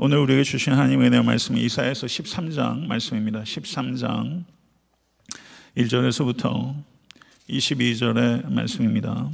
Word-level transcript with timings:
오늘 0.00 0.18
우리에게 0.18 0.44
주신 0.44 0.74
하나님의 0.74 1.08
은혜 1.08 1.20
말씀이 1.20 1.60
이사야서 1.60 2.06
13장 2.06 2.86
말씀입니다. 2.86 3.42
13장 3.42 4.44
1절에서부터 5.76 6.84
22절의 7.50 8.48
말씀입니다. 8.48 9.28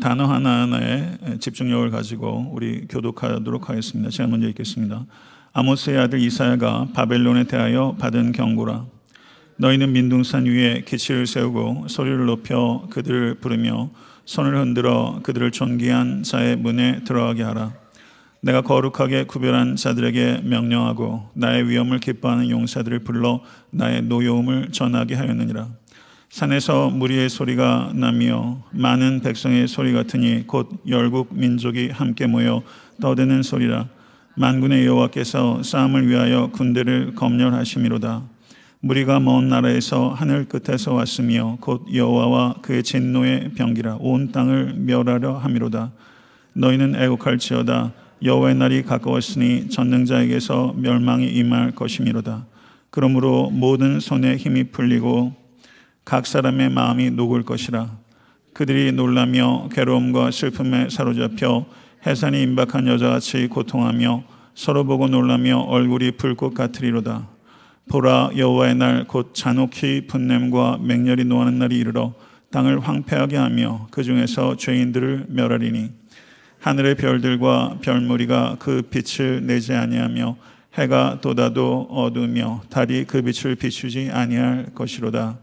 단어 0.00 0.24
하나하나에 0.24 1.36
집중력을 1.38 1.90
가지고 1.90 2.48
우리 2.50 2.86
교독하도록 2.88 3.68
하겠습니다. 3.68 4.08
제가 4.08 4.26
먼저 4.26 4.48
읽겠습니다. 4.48 5.04
아모스의 5.52 5.98
아들 5.98 6.18
이사야가 6.18 6.92
바벨론에 6.94 7.44
대하여 7.44 7.94
받은 8.00 8.32
경고라. 8.32 8.86
너희는 9.58 9.92
민둥산 9.92 10.46
위에 10.46 10.80
기치를 10.86 11.26
세우고 11.26 11.88
소리를 11.88 12.24
높여 12.24 12.88
그들을 12.88 13.34
부르며 13.34 13.90
손을 14.26 14.58
흔들어 14.58 15.20
그들을 15.22 15.52
존귀한 15.52 16.24
자의 16.24 16.56
문에 16.56 17.04
들어가게 17.04 17.42
하라. 17.42 17.72
내가 18.42 18.60
거룩하게 18.60 19.24
구별한 19.24 19.76
자들에게 19.76 20.42
명령하고 20.44 21.30
나의 21.34 21.68
위엄을 21.68 22.00
기뻐하는 22.00 22.50
용사들을 22.50 23.00
불러 23.00 23.40
나의 23.70 24.02
노여움을 24.02 24.72
전하게 24.72 25.14
하였느니라. 25.14 25.68
산에서 26.28 26.90
무리의 26.90 27.30
소리가 27.30 27.92
나며 27.94 28.64
많은 28.72 29.20
백성의 29.20 29.68
소리 29.68 29.92
같으니 29.92 30.46
곧 30.46 30.82
열국 30.88 31.28
민족이 31.32 31.88
함께 31.88 32.26
모여 32.26 32.62
떠드는 33.00 33.42
소리라. 33.42 33.88
만군의 34.36 34.84
여호와께서 34.86 35.62
싸움을 35.62 36.08
위하여 36.08 36.50
군대를 36.52 37.14
검열하심이로다. 37.14 38.35
무리가 38.86 39.18
먼 39.18 39.48
나라에서 39.48 40.10
하늘 40.10 40.44
끝에서 40.44 40.94
왔으며 40.94 41.58
곧 41.60 41.86
여호와와 41.92 42.58
그의 42.62 42.84
진노의 42.84 43.54
병기라 43.56 43.96
온 43.98 44.30
땅을 44.30 44.74
멸하려 44.76 45.38
함이로다. 45.38 45.90
너희는 46.52 46.94
애곡할지어다. 46.94 47.92
여호와의 48.22 48.54
날이 48.54 48.82
가까웠으니 48.84 49.70
전능자에게서 49.70 50.76
멸망이 50.76 51.26
임할 51.26 51.72
것이미로다. 51.72 52.46
그러므로 52.90 53.50
모든 53.50 53.98
손에 53.98 54.36
힘이 54.36 54.62
풀리고 54.70 55.34
각 56.04 56.24
사람의 56.24 56.70
마음이 56.70 57.10
녹을 57.10 57.42
것이라. 57.42 57.90
그들이 58.52 58.92
놀라며 58.92 59.68
괴로움과 59.72 60.30
슬픔에 60.30 60.90
사로잡혀 60.90 61.66
해산이 62.06 62.40
임박한 62.40 62.86
여자같이 62.86 63.48
고통하며 63.48 64.22
서로 64.54 64.84
보고 64.84 65.08
놀라며 65.08 65.58
얼굴이 65.62 66.12
불꽃 66.12 66.54
같으리로다. 66.54 67.35
보라 67.88 68.30
여호와의 68.36 68.74
날 68.74 69.04
곧 69.06 69.32
잔혹히 69.34 70.06
분냄과 70.06 70.78
맹렬히 70.82 71.24
노하는 71.24 71.58
날이 71.58 71.78
이르러 71.78 72.14
땅을 72.50 72.80
황폐하게 72.80 73.36
하며 73.36 73.86
그 73.90 74.02
중에서 74.02 74.56
죄인들을 74.56 75.26
멸하리니 75.28 75.90
하늘의 76.60 76.96
별들과 76.96 77.78
별무리가 77.82 78.56
그 78.58 78.82
빛을 78.90 79.46
내지 79.46 79.72
아니하며 79.72 80.36
해가 80.74 81.20
돋아도 81.20 81.86
어두며 81.90 82.62
달이 82.70 83.04
그 83.04 83.22
빛을 83.22 83.54
비추지 83.54 84.10
아니할 84.12 84.66
것이로다. 84.74 85.38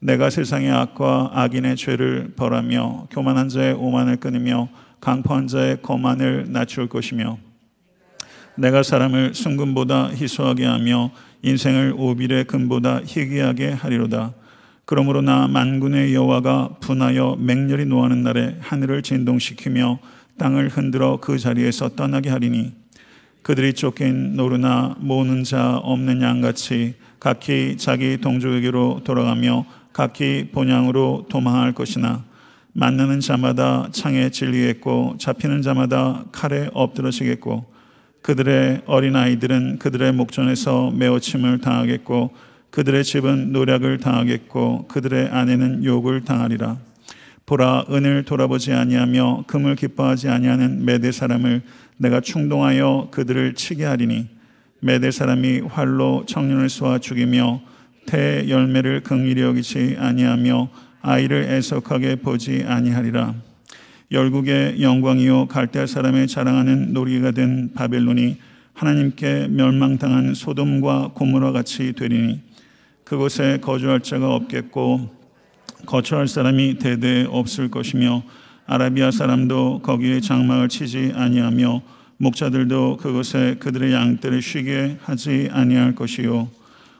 내가 0.00 0.30
세상의 0.30 0.70
악과 0.70 1.30
악인의 1.32 1.76
죄를 1.76 2.32
벌하며 2.36 3.06
교만한 3.10 3.48
자의 3.48 3.72
오만을 3.72 4.16
끊으며 4.16 4.68
강포한 5.00 5.46
자의 5.46 5.80
거만을 5.80 6.46
낮출 6.48 6.88
것이며 6.88 7.38
내가 8.56 8.82
사람을 8.82 9.34
순금보다 9.34 10.10
희소하게 10.10 10.64
하며 10.64 11.10
인생을 11.42 11.94
오빌의 11.96 12.44
금보다 12.44 13.00
희귀하게 13.04 13.72
하리로다. 13.72 14.32
그러므로 14.84 15.22
나 15.22 15.48
만군의 15.48 16.14
여호와가 16.14 16.76
분하여 16.80 17.36
맹렬히 17.40 17.86
노하는 17.86 18.22
날에 18.22 18.56
하늘을 18.60 19.02
진동시키며 19.02 19.98
땅을 20.38 20.68
흔들어 20.68 21.18
그 21.20 21.38
자리에서 21.38 21.90
떠나게 21.90 22.30
하리니 22.30 22.72
그들이 23.42 23.72
쫓긴 23.74 24.36
노르나 24.36 24.96
모는 25.00 25.44
자 25.44 25.76
없는 25.76 26.22
양같이 26.22 26.94
각기 27.20 27.76
자기 27.76 28.18
동족에게로 28.20 29.02
돌아가며 29.04 29.64
각기 29.92 30.48
본향으로 30.52 31.26
도망할 31.28 31.72
것이나 31.72 32.24
만나는 32.72 33.20
자마다 33.20 33.88
창에 33.92 34.30
진리겠고 34.30 35.16
잡히는 35.18 35.62
자마다 35.62 36.24
칼에 36.32 36.68
엎드러지겠고 36.72 37.73
그들의 38.24 38.84
어린아이들은 38.86 39.78
그들의 39.78 40.12
목전에서 40.12 40.92
메어침을 40.92 41.60
당하겠고 41.60 42.30
그들의 42.70 43.04
집은 43.04 43.52
노략을 43.52 43.98
당하겠고 43.98 44.86
그들의 44.88 45.28
아내는 45.28 45.84
욕을 45.84 46.24
당하리라. 46.24 46.78
보라 47.44 47.84
은을 47.90 48.24
돌아보지 48.24 48.72
아니하며 48.72 49.44
금을 49.46 49.76
기뻐하지 49.76 50.30
아니하는 50.30 50.86
메대 50.86 51.12
사람을 51.12 51.60
내가 51.98 52.22
충동하여 52.22 53.08
그들을 53.10 53.56
치게 53.56 53.84
하리니 53.84 54.28
메대 54.80 55.10
사람이 55.10 55.60
활로 55.68 56.24
청년을 56.26 56.70
쏘아 56.70 57.00
죽이며 57.00 57.60
태 58.06 58.48
열매를 58.48 59.02
긍휼히 59.02 59.42
여기지 59.42 59.96
아니하며 59.98 60.70
아이를 61.02 61.42
애석하게 61.42 62.16
보지 62.16 62.64
아니하리라. 62.66 63.34
열국의 64.14 64.80
영광이요 64.80 65.48
갈대 65.48 65.86
사람의 65.86 66.28
자랑하는 66.28 66.92
놀이가 66.92 67.32
된 67.32 67.72
바벨론이 67.74 68.36
하나님께 68.72 69.48
멸망당한 69.48 70.34
소돔과 70.34 71.10
고모라 71.14 71.50
같이 71.50 71.92
되리니 71.94 72.40
그곳에 73.02 73.58
거주할 73.60 74.00
자가 74.00 74.32
없겠고 74.36 75.10
거처할 75.86 76.28
사람이 76.28 76.78
대대 76.78 77.26
없을 77.28 77.72
것이며 77.72 78.22
아라비아 78.66 79.10
사람도 79.10 79.80
거기에 79.82 80.20
장막을 80.20 80.68
치지 80.68 81.12
아니하며 81.16 81.82
목자들도 82.18 82.98
그곳에 82.98 83.56
그들의 83.58 83.92
양떼를 83.92 84.40
쉬게 84.40 84.96
하지 85.02 85.48
아니할 85.50 85.96
것이요. 85.96 86.48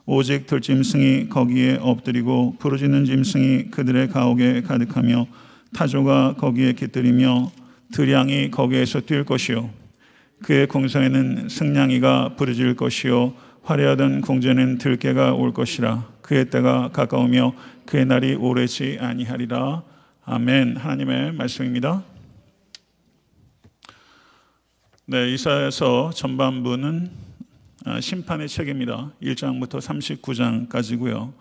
오직 0.04 0.46
들짐승이 0.46 1.28
거기에 1.28 1.78
엎드리고 1.81 2.56
부르짖는 2.58 3.04
짐승이 3.04 3.70
그들의 3.70 4.08
가옥에 4.08 4.62
가득하며 4.62 5.26
타조가 5.74 6.36
거기에 6.38 6.72
깃들이며 6.72 7.52
들양이 7.92 8.50
거기에서 8.50 9.00
뛸 9.00 9.24
것이요 9.24 9.70
그의 10.42 10.66
공성에는 10.66 11.48
승냥이가 11.48 12.36
부르짖을 12.36 12.76
것이요 12.76 13.34
화려하던 13.62 14.20
궁전엔 14.22 14.78
들깨가 14.78 15.34
올 15.34 15.52
것이라 15.52 16.06
그의 16.22 16.50
때가 16.50 16.90
가까우며 16.92 17.54
그의 17.86 18.06
날이 18.06 18.34
오래지 18.34 18.98
아니하리라 19.00 19.82
아멘 20.24 20.76
하나님의 20.78 21.32
말씀입니다. 21.32 22.02
네, 25.06 25.30
이사에서 25.34 26.10
전반부는 26.14 27.10
아, 27.84 28.00
심판의 28.00 28.48
책입니다. 28.48 29.12
1장부터 29.22 29.78
39장까지고요. 29.78 31.34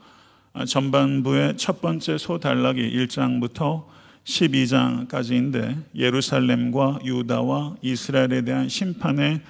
아, 0.51 0.65
전반부의 0.65 1.55
첫 1.55 1.79
번째 1.79 2.17
소단락이 2.17 2.81
1장부터 2.81 3.85
12장까지인데 4.25 5.83
예루살렘과 5.95 6.99
유다와 7.03 7.77
이스라엘에 7.81 8.41
대한 8.43 8.69
심판의 8.69 9.41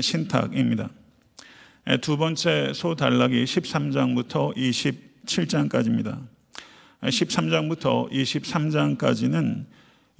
신탁입니다. 0.00 0.90
두 2.02 2.16
번째 2.16 2.72
소단락이 2.74 3.44
13장부터 3.44 4.54
27장까지입니다. 4.56 6.20
13장부터 7.02 8.10
23장까지는 8.10 9.66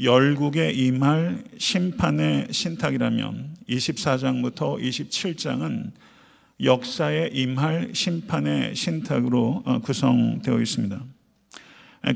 열국에 0.01 0.71
임할 0.71 1.43
심판의 1.59 2.49
신탁이라면 2.53 3.57
24장부터 3.69 4.81
27장은 4.81 5.91
역사에 6.63 7.31
임할 7.33 7.91
심판의 7.95 8.75
신탁으로 8.75 9.63
어, 9.65 9.79
구성되어 9.81 10.61
있습니다. 10.61 11.05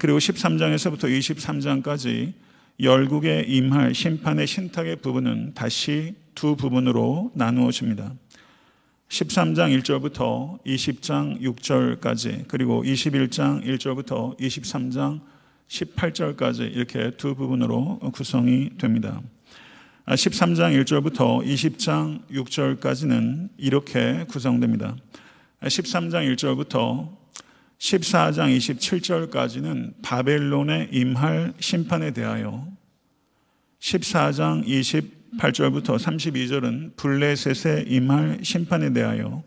그리고 0.00 0.18
13장에서부터 0.18 1.04
23장까지 1.04 2.32
열국에 2.80 3.44
임할 3.46 3.94
심판의 3.94 4.46
신탁의 4.46 4.96
부분은 4.96 5.54
다시 5.54 6.14
두 6.34 6.56
부분으로 6.56 7.30
나누어집니다. 7.34 8.14
13장 9.08 9.78
1절부터 9.82 10.64
20장 10.64 11.40
6절까지 11.42 12.46
그리고 12.48 12.82
21장 12.82 13.62
1절부터 13.62 14.38
23장 14.38 15.20
18절까지 15.68 16.74
이렇게 16.74 17.10
두 17.16 17.34
부분으로 17.34 17.98
구성이 18.12 18.70
됩니다. 18.78 19.20
13장 20.06 20.82
1절부터 20.82 21.44
20장 21.46 22.26
6절까지는 22.30 23.50
이렇게 23.58 24.24
구성됩니다. 24.28 24.96
13장 25.60 26.34
1절부터 26.34 27.21
14장 27.82 28.56
27절까지는 28.56 29.94
바벨론에 30.02 30.88
임할 30.92 31.52
심판에 31.58 32.12
대하여 32.12 32.68
14장 33.80 34.64
28절부터 34.64 35.98
32절은 35.98 36.94
블레셋에 36.96 37.86
임할 37.88 38.38
심판에 38.44 38.92
대하여 38.92 39.42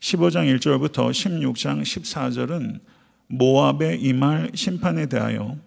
15장 0.00 0.56
1절부터 0.56 1.10
16장 1.10 1.82
14절은 1.82 2.80
모압에 3.26 3.96
임할 3.96 4.52
심판에 4.54 5.04
대하여 5.04 5.58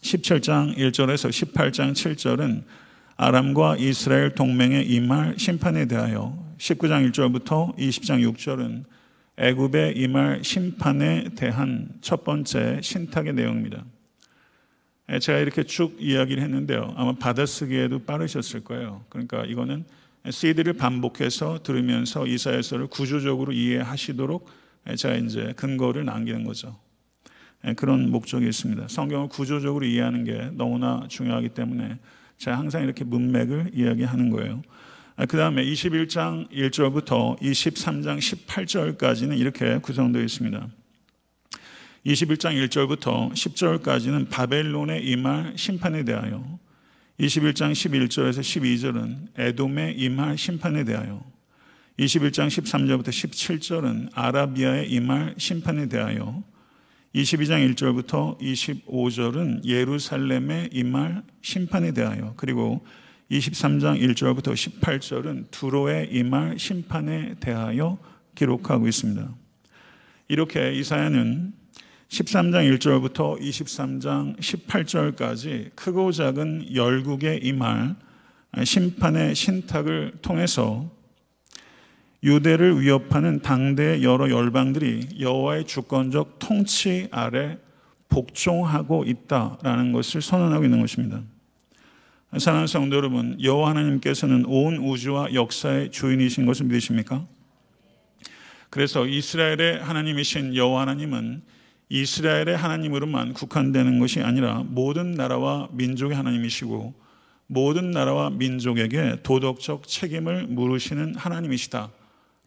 17장 0.00 0.74
1절에서 0.74 1.28
18장 1.28 1.92
7절은 1.92 2.62
아람과 3.16 3.76
이스라엘 3.76 4.34
동맹에 4.34 4.80
임할 4.80 5.34
심판에 5.36 5.84
대하여 5.84 6.42
19장 6.56 7.12
1절부터 7.12 7.76
20장 7.76 8.26
6절은 8.32 8.93
애굽에 9.36 9.94
임할 9.96 10.44
심판에 10.44 11.30
대한 11.34 11.88
첫 12.00 12.22
번째 12.22 12.80
신탁의 12.82 13.34
내용입니다. 13.34 13.84
예, 15.10 15.18
제가 15.18 15.38
이렇게 15.38 15.64
쭉 15.64 15.96
이야기를 15.98 16.42
했는데요. 16.42 16.94
아마 16.96 17.12
받아쓰기에도 17.14 17.98
빠르셨을 18.00 18.62
거예요. 18.64 19.04
그러니까 19.08 19.44
이거는 19.44 19.84
CD를 20.30 20.74
반복해서 20.74 21.62
들으면서 21.62 22.26
이사야서를 22.26 22.86
구조적으로 22.86 23.52
이해하시도록 23.52 24.48
제가 24.96 25.16
이제 25.16 25.52
근거를 25.56 26.04
남기는 26.04 26.44
거죠. 26.44 26.78
예, 27.66 27.74
그런 27.74 28.10
목적이 28.10 28.48
있습니다. 28.48 28.88
성경을 28.88 29.28
구조적으로 29.28 29.84
이해하는 29.84 30.24
게 30.24 30.50
너무나 30.52 31.06
중요하기 31.08 31.50
때문에 31.50 31.98
제가 32.38 32.58
항상 32.58 32.84
이렇게 32.84 33.04
문맥을 33.04 33.72
이야기하는 33.74 34.30
거예요. 34.30 34.62
아, 35.16 35.26
그 35.26 35.36
다음에 35.36 35.64
21장 35.64 36.50
1절부터 36.50 37.38
23장 37.40 38.18
18절까지는 38.18 39.38
이렇게 39.38 39.78
구성되어 39.78 40.20
있습니다. 40.20 40.68
21장 42.04 42.66
1절부터 42.66 43.32
10절까지는 43.32 44.28
바벨론에 44.28 44.98
임할 44.98 45.52
심판에 45.56 46.02
대하여 46.02 46.58
21장 47.20 47.70
11절에서 47.70 48.40
12절은 48.40 49.28
에돔에 49.38 49.92
임할 49.92 50.36
심판에 50.36 50.82
대하여 50.82 51.24
21장 51.96 52.48
13절부터 52.48 53.10
17절은 53.10 54.08
아라비아에 54.14 54.86
임할 54.86 55.36
심판에 55.38 55.88
대하여 55.88 56.42
22장 57.14 57.72
1절부터 57.72 58.40
25절은 58.40 59.64
예루살렘에 59.64 60.70
임할 60.72 61.22
심판에 61.40 61.92
대하여 61.92 62.34
그리고 62.36 62.84
23장 63.38 64.00
1절부터 64.00 64.54
18절은 64.54 65.50
두로에 65.50 66.08
임할 66.10 66.58
심판에 66.58 67.34
대하여 67.40 67.98
기록하고 68.34 68.86
있습니다. 68.86 69.28
이렇게 70.28 70.72
이사야는 70.74 71.52
13장 72.08 72.78
1절부터 72.78 73.40
23장 73.40 74.38
18절까지 74.38 75.74
크고 75.74 76.12
작은 76.12 76.74
열국에 76.74 77.40
임할 77.42 77.96
심판의 78.62 79.34
신탁을 79.34 80.12
통해서 80.22 80.90
유대를 82.22 82.80
위협하는 82.80 83.40
당대 83.40 84.02
여러 84.02 84.30
열방들이 84.30 85.18
여호와의 85.20 85.66
주권적 85.66 86.38
통치 86.38 87.08
아래 87.10 87.58
복종하고 88.08 89.04
있다라는 89.04 89.92
것을 89.92 90.22
선언하고 90.22 90.64
있는 90.64 90.80
것입니다. 90.80 91.20
사랑하는 92.38 92.66
성도 92.66 92.96
여러분, 92.96 93.36
여호와 93.40 93.70
하나님께서는 93.70 94.44
온 94.46 94.78
우주와 94.78 95.34
역사의 95.34 95.92
주인이신 95.92 96.46
것을 96.46 96.66
믿으십니까? 96.66 97.26
그래서 98.70 99.06
이스라엘의 99.06 99.80
하나님이신 99.80 100.56
여호와 100.56 100.82
하나님은 100.82 101.42
이스라엘의 101.90 102.56
하나님으로만 102.56 103.34
국한되는 103.34 104.00
것이 104.00 104.20
아니라 104.20 104.64
모든 104.66 105.12
나라와 105.12 105.68
민족의 105.72 106.16
하나님이시고 106.16 106.94
모든 107.46 107.92
나라와 107.92 108.30
민족에게 108.30 109.18
도덕적 109.22 109.86
책임을 109.86 110.48
물으시는 110.48 111.14
하나님이시다. 111.14 111.90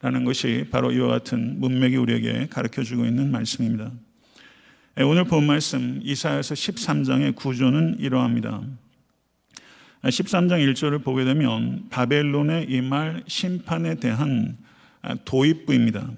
라는 0.01 0.25
것이 0.25 0.67
바로 0.69 0.91
이와 0.91 1.07
같은 1.07 1.61
문맥이 1.61 1.95
우리에게 1.95 2.47
가르쳐 2.49 2.83
주고 2.83 3.05
있는 3.05 3.31
말씀입니다. 3.31 3.91
예, 4.99 5.03
오늘 5.03 5.23
본 5.23 5.45
말씀 5.45 6.01
이사야서 6.03 6.55
13장의 6.55 7.35
구조는 7.35 7.97
이러합니다. 7.99 8.63
13장 10.09 10.65
1절을 10.73 11.03
보게 11.03 11.25
되면 11.25 11.85
바벨론의 11.89 12.67
임할 12.69 13.23
심판에 13.27 13.95
대한 13.95 14.57
도입부입니다. 15.25 16.09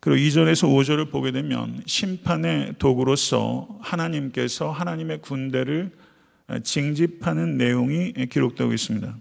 그리고 0.00 0.18
2절에서 0.18 0.68
5절을 0.68 1.10
보게 1.10 1.30
되면 1.30 1.82
심판의 1.84 2.74
도구로서 2.78 3.68
하나님께서 3.80 4.70
하나님의 4.70 5.20
군대를 5.20 5.90
징집하는 6.62 7.58
내용이 7.58 8.12
기록되고 8.30 8.72
있습니다. 8.72 9.14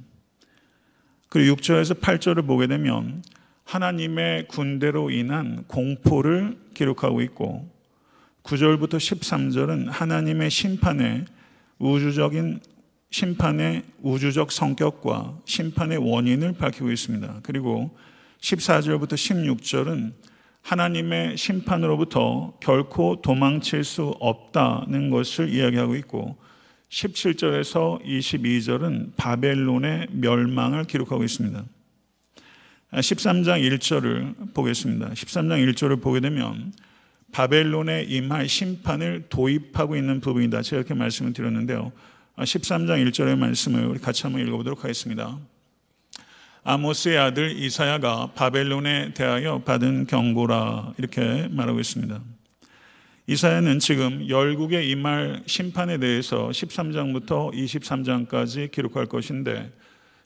그리고 1.27 1.55
6절에서 1.55 1.99
8절을 1.99 2.47
보게 2.47 2.67
되면 2.67 3.21
하나님의 3.65 4.47
군대로 4.47 5.11
인한 5.11 5.65
공포를 5.67 6.57
기록하고 6.73 7.21
있고 7.21 7.69
9절부터 8.43 8.95
13절은 8.95 9.89
하나님의 9.89 10.49
심판의 10.49 11.25
우주적인 11.77 12.61
심판의 13.11 13.83
우주적 14.01 14.51
성격과 14.51 15.39
심판의 15.45 15.97
원인을 15.97 16.53
밝히고 16.53 16.91
있습니다. 16.91 17.39
그리고 17.43 17.97
14절부터 18.39 19.13
16절은 19.13 20.13
하나님의 20.61 21.37
심판으로부터 21.37 22.53
결코 22.61 23.21
도망칠 23.21 23.83
수 23.83 24.13
없다는 24.19 25.09
것을 25.09 25.49
이야기하고 25.49 25.95
있고 25.95 26.37
17절에서 26.89 28.03
22절은 28.03 29.15
바벨론의 29.15 30.07
멸망을 30.11 30.83
기록하고 30.85 31.23
있습니다. 31.23 31.63
13장 32.93 33.77
1절을 33.77 34.53
보겠습니다. 34.53 35.09
13장 35.09 35.73
1절을 35.73 36.01
보게 36.01 36.19
되면 36.19 36.73
바벨론에 37.31 38.03
임할 38.03 38.49
심판을 38.49 39.25
도입하고 39.29 39.95
있는 39.95 40.19
부분이다. 40.19 40.63
제가 40.63 40.79
이렇게 40.79 40.95
말씀을 40.95 41.33
드렸는데요. 41.33 41.91
13장 42.43 43.05
1절의 43.09 43.37
말씀을 43.37 43.85
우리 43.85 43.99
같이 43.99 44.23
한번 44.23 44.41
읽어보도록 44.41 44.83
하겠습니다. 44.83 45.37
아모스의 46.63 47.17
아들 47.17 47.57
이사야가 47.57 48.33
바벨론에 48.35 49.13
대하여 49.13 49.59
받은 49.59 50.07
경고라 50.07 50.93
이렇게 50.97 51.47
말하고 51.49 51.79
있습니다. 51.79 52.21
이사야는 53.27 53.79
지금 53.79 54.27
열국의 54.27 54.89
임할 54.89 55.43
심판에 55.45 55.97
대해서 55.97 56.49
13장부터 56.49 57.53
23장까지 57.53 58.71
기록할 58.71 59.05
것인데 59.05 59.71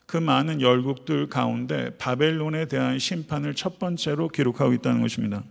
그 0.06 0.16
많은 0.16 0.60
열국들 0.60 1.28
가운데 1.28 1.96
바벨론에 1.98 2.66
대한 2.66 2.98
심판을 2.98 3.54
첫 3.54 3.78
번째로 3.78 4.28
기록하고 4.28 4.72
있다는 4.72 5.00
것입니다. 5.00 5.42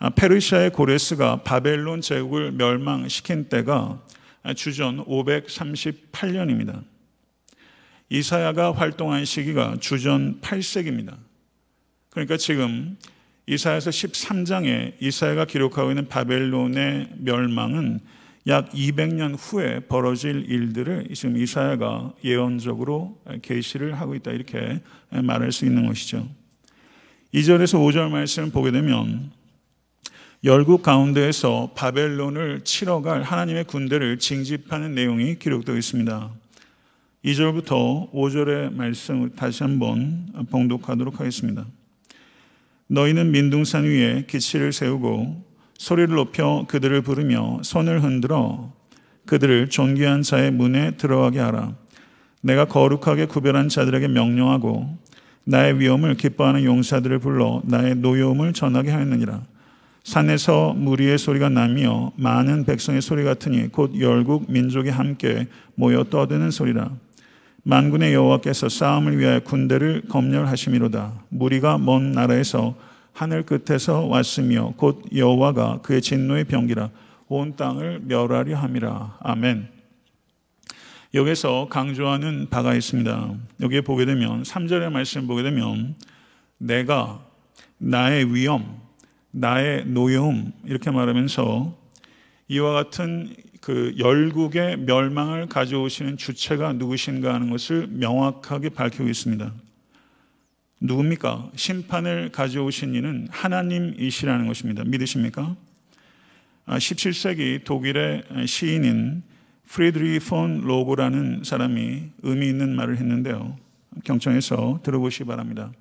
아, 0.00 0.10
페르시아의 0.10 0.70
고레스가 0.70 1.42
바벨론 1.42 2.00
제국을 2.00 2.52
멸망시킨 2.52 3.48
때가 3.48 4.00
주전 4.54 5.04
538년입니다. 5.04 6.82
이사야가 8.10 8.72
활동한 8.72 9.24
시기가 9.24 9.76
주전 9.80 10.40
8세기입니다. 10.40 11.16
그러니까 12.10 12.36
지금 12.36 12.96
이사야서 13.46 13.90
13장에 13.90 14.94
이사야가 15.00 15.44
기록하고 15.46 15.90
있는 15.90 16.08
바벨론의 16.08 17.08
멸망은 17.18 18.00
약 18.46 18.70
200년 18.70 19.36
후에 19.38 19.80
벌어질 19.80 20.50
일들을 20.50 21.08
지금 21.14 21.36
이사야가 21.36 22.14
예언적으로 22.24 23.20
계시를 23.42 24.00
하고 24.00 24.14
있다 24.14 24.30
이렇게 24.32 24.80
말할 25.10 25.52
수 25.52 25.66
있는 25.66 25.86
것이죠. 25.86 26.26
2절에서 27.34 27.78
5절 27.78 28.10
말씀을 28.10 28.50
보게 28.50 28.70
되면 28.70 29.30
열국 30.44 30.82
가운데에서 30.82 31.72
바벨론을 31.74 32.60
치러 32.62 33.02
갈 33.02 33.22
하나님의 33.22 33.64
군대를 33.64 34.20
징집하는 34.20 34.94
내용이 34.94 35.36
기록되어 35.40 35.76
있습니다. 35.76 36.30
2절부터 37.24 38.12
5절의 38.12 38.72
말씀을 38.72 39.30
다시 39.30 39.64
한번 39.64 40.28
봉독하도록 40.48 41.18
하겠습니다. 41.18 41.66
너희는 42.86 43.32
민둥산 43.32 43.82
위에 43.82 44.26
기치를 44.28 44.72
세우고 44.72 45.44
소리를 45.76 46.14
높여 46.14 46.64
그들을 46.68 47.02
부르며 47.02 47.58
손을 47.64 48.04
흔들어 48.04 48.72
그들을 49.26 49.70
존귀한 49.70 50.22
자의 50.22 50.52
문에 50.52 50.92
들어가게 50.92 51.40
하라. 51.40 51.74
내가 52.42 52.66
거룩하게 52.66 53.26
구별한 53.26 53.68
자들에게 53.68 54.06
명령하고 54.06 54.98
나의 55.42 55.80
위엄을 55.80 56.14
기뻐하는 56.14 56.62
용사들을 56.62 57.18
불러 57.18 57.60
나의 57.64 57.96
노여움을 57.96 58.52
전하게 58.52 58.92
하였느니라. 58.92 59.57
산에서 60.08 60.72
무리의 60.72 61.18
소리가 61.18 61.50
나며 61.50 62.12
많은 62.16 62.64
백성의 62.64 63.02
소리 63.02 63.24
같으니 63.24 63.68
곧 63.68 63.92
열국 64.00 64.50
민족이 64.50 64.88
함께 64.88 65.48
모여 65.74 66.02
떠드는 66.02 66.50
소리라. 66.50 66.90
만군의 67.64 68.14
여호와께서 68.14 68.70
싸움을 68.70 69.18
위하여 69.18 69.40
군대를 69.40 70.04
검열하심이로다. 70.08 71.12
무리가 71.28 71.76
먼 71.76 72.12
나라에서 72.12 72.74
하늘 73.12 73.42
끝에서 73.42 74.06
왔으며 74.06 74.72
곧 74.78 75.04
여호와가 75.14 75.80
그의 75.82 76.00
진노의 76.00 76.44
병기라 76.44 76.88
온 77.28 77.54
땅을 77.56 78.00
멸하려 78.04 78.56
함이라. 78.56 79.18
아멘. 79.20 79.68
여기서 81.12 81.66
강조하는 81.68 82.46
바가 82.48 82.74
있습니다. 82.74 83.34
여기에 83.60 83.82
보게 83.82 84.06
되면 84.06 84.42
3절의 84.42 84.90
말씀 84.90 85.26
보게 85.26 85.42
되면 85.42 85.96
내가 86.56 87.20
나의 87.76 88.34
위엄, 88.34 88.87
나의 89.38 89.86
노여움 89.86 90.52
이렇게 90.64 90.90
말하면서 90.90 91.76
이와 92.48 92.72
같은 92.72 93.34
그 93.60 93.94
열국의 93.98 94.78
멸망을 94.78 95.46
가져오시는 95.46 96.16
주체가 96.16 96.72
누구신가 96.74 97.32
하는 97.34 97.50
것을 97.50 97.86
명확하게 97.88 98.70
밝히고 98.70 99.08
있습니다. 99.08 99.52
누굽니까? 100.80 101.50
심판을 101.54 102.30
가져오신 102.30 102.94
이는 102.94 103.28
하나님이시라는 103.30 104.46
것입니다. 104.46 104.84
믿으십니까? 104.84 105.56
17세기 106.66 107.60
아, 107.60 107.64
독일의 107.64 108.24
시인인 108.46 109.22
프리드리 109.66 110.18
폰 110.20 110.62
로고라는 110.62 111.42
사람이 111.44 112.02
의미 112.22 112.48
있는 112.48 112.74
말을 112.74 112.96
했는데요. 112.96 113.56
경청해서 114.04 114.80
들어보시기 114.82 115.24
바랍니다. 115.24 115.72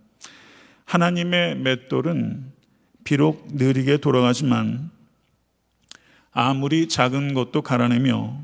하나님의 0.85 1.57
맷돌은 1.57 2.56
비록 3.07 3.47
느리게 3.53 3.99
돌아가지만 3.99 4.91
아무리 6.33 6.89
작은 6.89 7.33
것도 7.33 7.61
갈아내며 7.61 8.43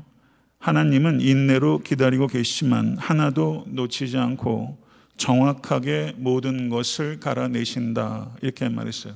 하나님은 0.58 1.20
인내로 1.20 1.80
기다리고 1.80 2.28
계시지만 2.28 2.96
하나도 2.96 3.66
놓치지 3.68 4.16
않고 4.16 4.78
정확하게 5.18 6.14
모든 6.16 6.70
것을 6.70 7.20
갈아내신다. 7.20 8.38
이렇게 8.40 8.70
말했어요. 8.70 9.14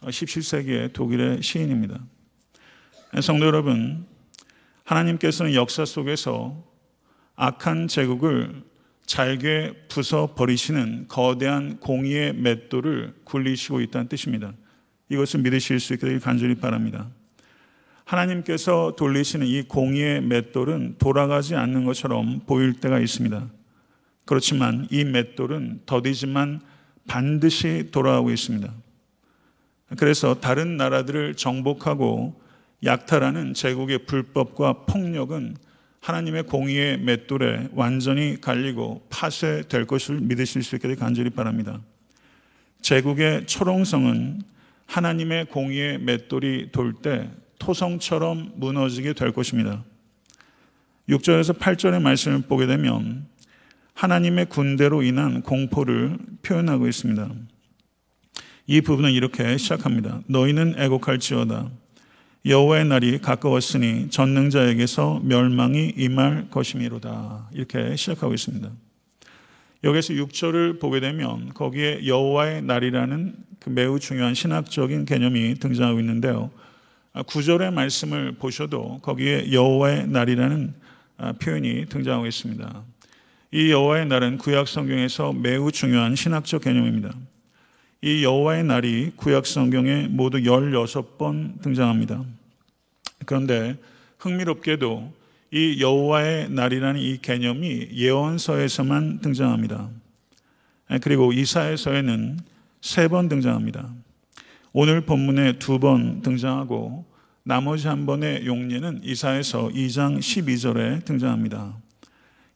17세기의 0.00 0.92
독일의 0.92 1.44
시인입니다. 1.44 2.00
성도 3.22 3.46
여러분, 3.46 4.04
하나님께서는 4.82 5.54
역사 5.54 5.84
속에서 5.84 6.60
악한 7.36 7.86
제국을 7.86 8.64
잘게 9.06 9.86
부숴 9.88 10.34
버리시는 10.34 11.06
거대한 11.08 11.78
공의의 11.78 12.34
맷돌을 12.34 13.14
굴리시고 13.24 13.80
있다는 13.80 14.08
뜻입니다. 14.08 14.52
이것을 15.08 15.40
믿으실 15.40 15.78
수 15.78 15.94
있기를 15.94 16.18
간절히 16.20 16.56
바랍니다. 16.56 17.08
하나님께서 18.04 18.94
돌리시는 18.96 19.46
이 19.46 19.62
공의의 19.62 20.22
맷돌은 20.22 20.96
돌아가지 20.98 21.54
않는 21.54 21.84
것처럼 21.84 22.40
보일 22.46 22.74
때가 22.74 22.98
있습니다. 23.00 23.48
그렇지만 24.24 24.88
이 24.90 25.04
맷돌은 25.04 25.82
더디지만 25.86 26.60
반드시 27.06 27.88
돌아오고 27.92 28.30
있습니다. 28.30 28.72
그래서 29.98 30.34
다른 30.40 30.76
나라들을 30.76 31.36
정복하고 31.36 32.40
약탈하는 32.84 33.54
제국의 33.54 34.06
불법과 34.06 34.84
폭력은 34.86 35.56
하나님의 36.00 36.44
공의의 36.44 36.98
맷돌에 36.98 37.68
완전히 37.72 38.40
갈리고 38.40 39.06
파쇄될 39.10 39.86
것을 39.86 40.20
믿으실 40.20 40.62
수 40.62 40.76
있게 40.76 40.94
간절히 40.94 41.30
바랍니다. 41.30 41.80
제국의 42.80 43.46
초롱성은 43.46 44.42
하나님의 44.86 45.46
공의의 45.46 45.98
맷돌이 45.98 46.70
돌 46.72 46.94
때 46.94 47.30
토성처럼 47.58 48.52
무너지게 48.56 49.12
될 49.12 49.32
것입니다. 49.32 49.84
6절에서 51.08 51.58
8절의 51.58 52.00
말씀을 52.02 52.42
보게 52.42 52.66
되면 52.66 53.26
하나님의 53.94 54.46
군대로 54.46 55.02
인한 55.02 55.42
공포를 55.42 56.18
표현하고 56.42 56.86
있습니다. 56.86 57.30
이 58.66 58.80
부분은 58.80 59.12
이렇게 59.12 59.56
시작합니다. 59.56 60.20
너희는 60.26 60.74
애곡할지어다. 60.78 61.70
여호와의 62.46 62.84
날이 62.84 63.18
가까웠으니 63.18 64.08
전능자에게서 64.10 65.22
멸망이 65.24 65.92
임할 65.96 66.46
것이미로다. 66.48 67.48
이렇게 67.52 67.96
시작하고 67.96 68.34
있습니다. 68.34 68.70
여기서 69.82 70.14
6절을 70.14 70.78
보게 70.78 71.00
되면 71.00 71.52
거기에 71.54 72.06
여호와의 72.06 72.62
날이라는 72.62 73.34
그 73.58 73.70
매우 73.70 73.98
중요한 73.98 74.34
신학적인 74.34 75.06
개념이 75.06 75.56
등장하고 75.56 75.98
있는데요. 75.98 76.52
9절의 77.14 77.62
아, 77.62 77.70
말씀을 77.72 78.32
보셔도 78.32 79.00
거기에 79.02 79.50
여호와의 79.50 80.06
날이라는 80.06 80.74
아, 81.18 81.32
표현이 81.32 81.86
등장하고 81.86 82.28
있습니다. 82.28 82.84
이 83.52 83.70
여호와의 83.72 84.06
날은 84.06 84.38
구약 84.38 84.68
성경에서 84.68 85.32
매우 85.32 85.72
중요한 85.72 86.14
신학적 86.14 86.62
개념입니다. 86.62 87.12
이 88.02 88.22
여호와의 88.24 88.64
날이 88.64 89.12
구약 89.16 89.46
성경에 89.46 90.06
모두 90.08 90.38
16번 90.38 91.60
등장합니다. 91.62 92.24
그런데 93.24 93.76
흥미롭게도 94.18 95.12
이 95.52 95.80
여호와의 95.80 96.50
날이라는 96.50 97.00
이 97.00 97.18
개념이 97.22 97.88
예언서에서만 97.92 99.20
등장합니다. 99.20 99.88
그리고 101.02 101.32
이사야서에는 101.32 102.38
세 102.80 103.08
번 103.08 103.28
등장합니다. 103.28 103.90
오늘 104.72 105.00
본문에 105.00 105.58
두 105.58 105.78
번 105.78 106.20
등장하고 106.22 107.04
나머지 107.42 107.88
한 107.88 108.06
번의 108.06 108.44
용례는 108.46 109.00
이사에서 109.04 109.68
2장 109.68 110.18
12절에 110.18 111.04
등장합니다. 111.04 111.76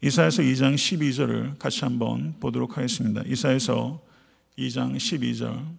이사에서 0.02 0.42
2장 0.42 0.74
12절을 0.74 1.58
같이 1.58 1.84
한번 1.84 2.34
보도록 2.40 2.76
하겠습니다. 2.76 3.22
이사에서 3.26 4.00
2장 4.58 4.96
12절 4.96 5.76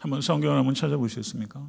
한번 0.00 0.20
성경을 0.22 0.56
한번 0.56 0.74
찾아보시겠습니까? 0.74 1.66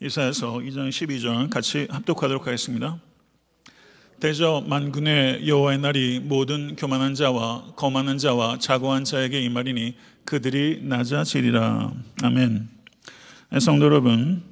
이사에서 0.00 0.54
2장 0.54 0.88
12절 0.88 1.50
같이 1.50 1.86
합독하도록 1.90 2.46
하겠습니다. 2.46 3.00
대저 4.18 4.64
만군의 4.66 5.48
여호와의 5.48 5.78
날이 5.78 6.20
모든 6.20 6.76
교만한 6.76 7.14
자와 7.14 7.74
거만한 7.74 8.18
자와 8.18 8.58
자고한 8.58 9.04
자에게 9.04 9.40
임하리니 9.40 9.96
그들이 10.24 10.80
낮아지리라. 10.84 11.92
아멘. 12.22 12.68
성도 13.60 13.86
여러분, 13.86 14.44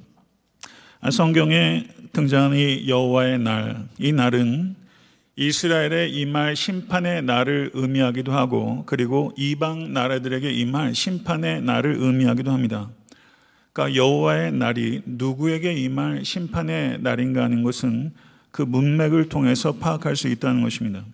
성경에 1.09 1.87
등장하는 2.13 2.57
이 2.57 2.89
여호와의 2.89 3.39
날, 3.39 3.87
이 3.97 4.11
날은 4.11 4.75
이스라엘의 5.35 6.11
임할 6.11 6.55
심판의 6.55 7.23
날을 7.23 7.71
의미하기도 7.73 8.31
하고 8.31 8.83
그리고 8.85 9.33
이방 9.37 9.93
나라들에게 9.93 10.51
임할 10.51 10.93
심판의 10.93 11.61
날을 11.61 11.95
의미하기도 11.99 12.51
합니다. 12.51 12.89
그러니까 13.73 13.95
여호와의 13.95 14.51
날이 14.51 15.01
누구에게 15.05 15.73
임할 15.73 16.25
심판의 16.25 16.99
날인가 17.01 17.43
하는 17.43 17.63
것은 17.63 18.11
그 18.51 18.61
문맥을 18.61 19.29
통해서 19.29 19.71
파악할 19.73 20.17
수 20.17 20.27
있다는 20.27 20.61
것입니다. 20.61 21.05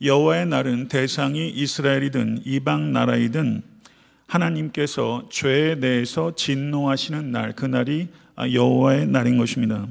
여호와의 0.00 0.46
날은 0.46 0.88
대상이 0.88 1.48
이스라엘이든 1.48 2.42
이방 2.44 2.92
나라이든 2.92 3.62
하나님께서 4.26 5.28
죄에 5.30 5.80
대해서 5.80 6.34
진노하시는 6.34 7.32
날, 7.32 7.52
그 7.54 7.64
날이 7.64 8.08
여호와의 8.38 9.06
날인 9.06 9.38
것입니다. 9.38 9.86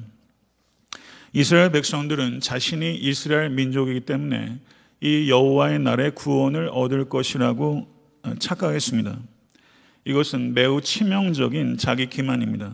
이스라엘 1.34 1.72
백성들은 1.72 2.40
자신이 2.40 2.96
이스라엘 2.96 3.50
민족이기 3.50 4.02
때문에 4.02 4.58
이 5.02 5.30
여호와의 5.30 5.80
날에 5.80 6.12
구원을 6.12 6.70
얻을 6.72 7.10
것이라고 7.10 7.88
착각했습니다. 8.40 9.20
이것은 10.06 10.54
매우 10.54 10.82
치명적인 10.82 11.78
자기 11.78 12.08
기만입니다. 12.08 12.74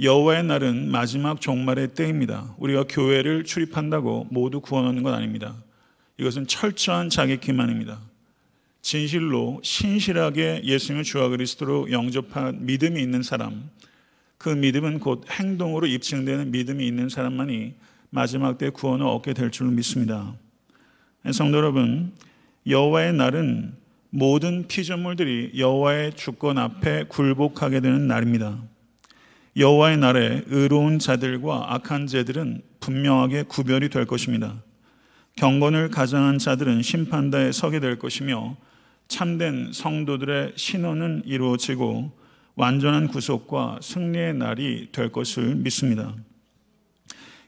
여호와의 0.00 0.44
날은 0.44 0.90
마지막 0.90 1.40
종말의 1.40 1.94
때입니다. 1.94 2.54
우리가 2.58 2.84
교회를 2.88 3.44
출입한다고 3.44 4.28
모두 4.30 4.60
구원 4.60 4.86
얻는 4.86 5.02
건 5.02 5.14
아닙니다. 5.14 5.56
이것은 6.18 6.46
철저한 6.46 7.10
자기 7.10 7.38
기만입니다. 7.38 8.00
진실로 8.80 9.60
신실하게 9.62 10.62
예수님을 10.64 11.04
주와 11.04 11.28
그리스도로 11.28 11.90
영접한 11.90 12.66
믿음이 12.66 13.00
있는 13.00 13.22
사람, 13.22 13.70
그 14.38 14.48
믿음은 14.48 15.00
곧 15.00 15.24
행동으로 15.28 15.86
입증되는 15.86 16.52
믿음이 16.52 16.86
있는 16.86 17.08
사람만이 17.08 17.74
마지막 18.10 18.56
때 18.56 18.70
구원을 18.70 19.04
얻게 19.04 19.34
될 19.34 19.50
줄 19.50 19.66
믿습니다. 19.68 20.34
성도 21.32 21.58
여러분, 21.58 22.12
여호와의 22.66 23.14
날은 23.14 23.74
모든 24.10 24.66
피조물들이 24.68 25.52
여호와의 25.58 26.14
주권 26.14 26.56
앞에 26.56 27.04
굴복하게 27.08 27.80
되는 27.80 28.06
날입니다. 28.06 28.58
여호와의 29.56 29.98
날에 29.98 30.42
의로운 30.46 30.98
자들과 30.98 31.74
악한 31.74 32.06
자들은 32.06 32.62
분명하게 32.80 33.42
구별이 33.44 33.88
될 33.88 34.06
것입니다. 34.06 34.62
경건을 35.36 35.90
가장한 35.90 36.38
자들은 36.38 36.82
심판대에 36.82 37.52
서게 37.52 37.80
될 37.80 37.98
것이며 37.98 38.56
참된 39.08 39.72
성도들의 39.72 40.52
신원은 40.56 41.22
이루어지고 41.26 42.12
완전한 42.58 43.06
구속과 43.06 43.78
승리의 43.80 44.34
날이 44.34 44.88
될 44.90 45.12
것을 45.12 45.54
믿습니다. 45.54 46.12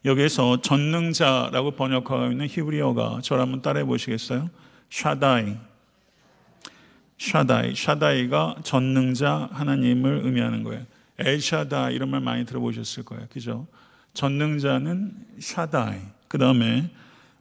여기에서 0.05 0.61
전능자라고 0.61 1.73
번역하고 1.73 2.31
있는 2.31 2.47
히브리어가 2.47 3.19
저를 3.21 3.43
한번 3.43 3.61
따라해 3.61 3.85
보시겠어요? 3.85 4.49
שדי. 4.89 5.57
שדי. 7.19 7.75
שדי가 7.75 8.59
전능자 8.63 9.49
하나님을 9.51 10.21
의미하는 10.23 10.63
거예요. 10.63 10.87
엘샤다이 11.19 11.91
이런 11.91 12.09
말 12.11 12.21
많이 12.21 12.47
들어보셨을 12.47 13.03
거예요. 13.03 13.27
그죠? 13.33 13.67
전능자는 14.15 15.13
שדי. 15.41 15.99
그 16.29 16.39
다음에 16.39 16.89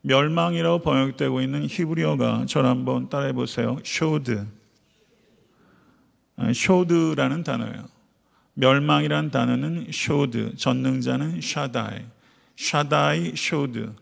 멸망이라고 0.02 0.80
번역되고 0.80 1.40
있는 1.42 1.68
히브리어가 1.68 2.48
저를 2.48 2.68
한번 2.68 3.10
따라해 3.10 3.32
보세요. 3.34 3.78
שוד. 3.84 4.59
שוד라는 6.54 7.44
단어예요. 7.44 7.88
멸망이란 8.54 9.32
단어는 9.32 9.88
שוד, 9.92 10.56
전능자는 10.56 11.42
שדי. 11.42 12.06
שדי 12.58 13.36
שוד. 13.36 13.94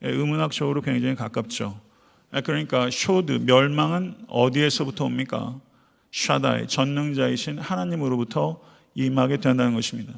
음운학적으로 0.00 0.80
굉장히 0.80 1.14
가깝죠. 1.14 1.80
그러니까 2.44 2.88
שוד, 2.90 3.44
멸망은 3.46 4.14
어디에서부터 4.28 5.04
옵니까? 5.04 5.60
שדי, 6.12 6.66
전능자이신 6.68 7.58
하나님으로부터 7.58 8.60
임하게 8.94 9.38
된다는 9.38 9.74
것입니다. 9.74 10.14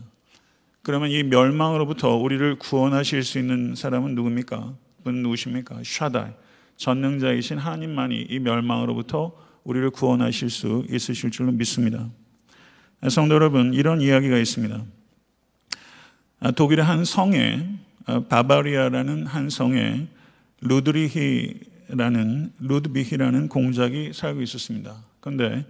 그러면 0.83 1.11
이 1.11 1.23
멸망으로부터 1.23 2.17
우리를 2.17 2.59
구원하실 2.59 3.23
수 3.23 3.39
있는 3.39 3.75
사람은 3.75 4.15
누굽니까? 4.15 4.75
분 5.05 5.23
누구십니까? 5.23 5.81
שדי. 5.85 6.31
전능자이신 6.77 7.59
하나님만이 7.59 8.27
이 8.31 8.39
멸망으로부터 8.39 9.33
우리를 9.65 9.91
구원하실 9.91 10.51
수 10.51 10.85
있으실 10.89 11.31
줄로 11.31 11.53
믿습니다. 11.53 12.09
성도 13.09 13.35
여러분, 13.35 13.73
이런 13.75 14.01
이야기가 14.01 14.39
있습니다. 14.39 14.85
독일의 16.57 16.85
한 16.85 17.05
성에 17.05 17.67
바바리아라는 18.29 19.27
한 19.27 19.51
성에 19.51 20.07
루드리히라는 20.63 22.53
루드비히라는 22.59 23.49
공작이 23.49 24.13
살고 24.13 24.43
있었습니다. 24.43 25.05
그런데 25.21 25.65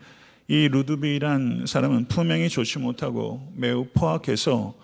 이 0.49 0.68
루드비란 0.68 1.66
사람은 1.66 2.06
품행이 2.06 2.49
좋지 2.49 2.80
못하고 2.80 3.52
매우 3.54 3.87
포악해서 3.94 4.75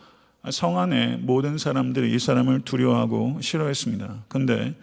성 0.50 0.78
안에 0.78 1.16
모든 1.16 1.58
사람들이 1.58 2.14
이 2.14 2.18
사람을 2.20 2.60
두려워하고 2.60 3.40
싫어했습니다. 3.40 4.24
근데 4.28 4.74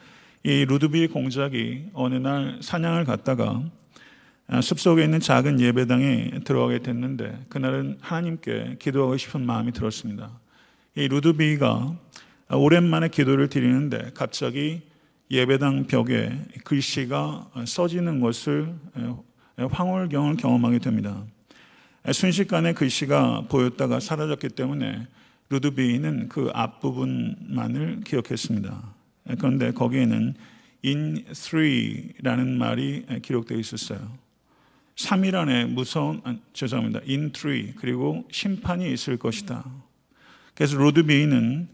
이 0.43 0.65
루드비 0.65 1.07
공작이 1.07 1.85
어느 1.93 2.15
날 2.15 2.59
사냥을 2.61 3.05
갔다가 3.05 3.63
숲속에 4.61 5.03
있는 5.03 5.19
작은 5.19 5.59
예배당에 5.59 6.41
들어가게 6.43 6.79
됐는데 6.79 7.45
그날은 7.49 7.97
하나님께 8.01 8.77
기도하고 8.79 9.17
싶은 9.17 9.45
마음이 9.45 9.71
들었습니다. 9.71 10.31
이 10.95 11.07
루드비가 11.07 11.97
오랜만에 12.51 13.07
기도를 13.07 13.49
드리는데 13.49 14.11
갑자기 14.13 14.81
예배당 15.31 15.87
벽에 15.87 16.37
글씨가 16.65 17.51
써지는 17.65 18.19
것을 18.19 18.75
황홀경을 19.57 20.35
경험하게 20.37 20.79
됩니다. 20.79 21.23
순식간에 22.11 22.73
글씨가 22.73 23.45
보였다가 23.49 23.99
사라졌기 23.99 24.49
때문에 24.49 25.07
루드비는 25.49 26.29
그 26.29 26.51
앞부분만을 26.53 28.01
기억했습니다. 28.05 28.93
그런데 29.39 29.71
거기에는 29.71 30.35
in 30.85 31.23
three라는 31.33 32.57
말이 32.57 33.05
기록되어 33.21 33.57
있었어요. 33.57 34.22
3일 34.95 35.35
안에 35.35 35.65
무서운 35.65 36.21
아, 36.23 36.35
죄송합니다. 36.53 37.01
three 37.33 37.73
그리고 37.77 38.25
심판이 38.31 38.91
있을 38.93 39.17
것이다. 39.17 39.65
그래서 40.53 40.77
루드비는 40.77 41.67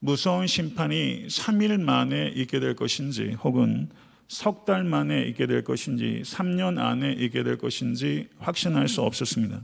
무서운 0.00 0.46
심판이 0.46 1.26
3일 1.28 1.80
만에 1.80 2.32
있게 2.34 2.60
될 2.60 2.74
것인지 2.74 3.36
혹은 3.42 3.88
석 4.28 4.64
달 4.64 4.84
만에 4.84 5.22
있게 5.28 5.46
될 5.46 5.62
것인지 5.62 6.22
3년 6.24 6.78
안에 6.78 7.12
있게 7.12 7.42
될 7.42 7.58
것인지 7.58 8.28
확신할 8.38 8.88
수 8.88 9.02
없었습니다. 9.02 9.60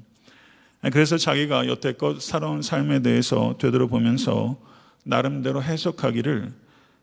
그래서 0.92 1.18
자기가 1.18 1.66
여태껏 1.66 2.20
살아온 2.20 2.62
삶에 2.62 3.00
대해서 3.00 3.56
되돌아보면서 3.58 4.60
나름대로 5.04 5.62
해석하기를 5.62 6.52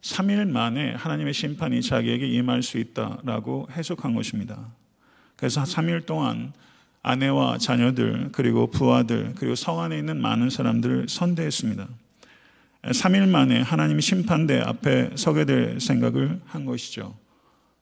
3일 0.02 0.48
만에 0.50 0.94
하나님의 0.94 1.34
심판이 1.34 1.82
자기에게 1.82 2.28
임할 2.28 2.64
수 2.64 2.78
있다라고 2.78 3.68
해석한 3.72 4.14
것입니다. 4.16 4.72
그래서 5.38 5.64
3일 5.64 6.06
동안 6.06 6.52
아내와 7.04 7.58
자녀들 7.60 8.30
그리고 8.34 8.68
부하들 8.68 9.34
그리고 9.38 9.56
성 9.56 9.80
안에 9.80 9.98
있는 9.98 10.20
많은 10.22 10.50
사람들을 10.50 11.08
선대했습니다. 11.08 11.88
3일 12.84 13.30
만에 13.30 13.62
하나님 13.62 14.00
심판대 14.02 14.60
앞에 14.60 15.12
서게 15.16 15.46
될 15.46 15.80
생각을 15.80 16.42
한 16.46 16.66
것이죠. 16.66 17.16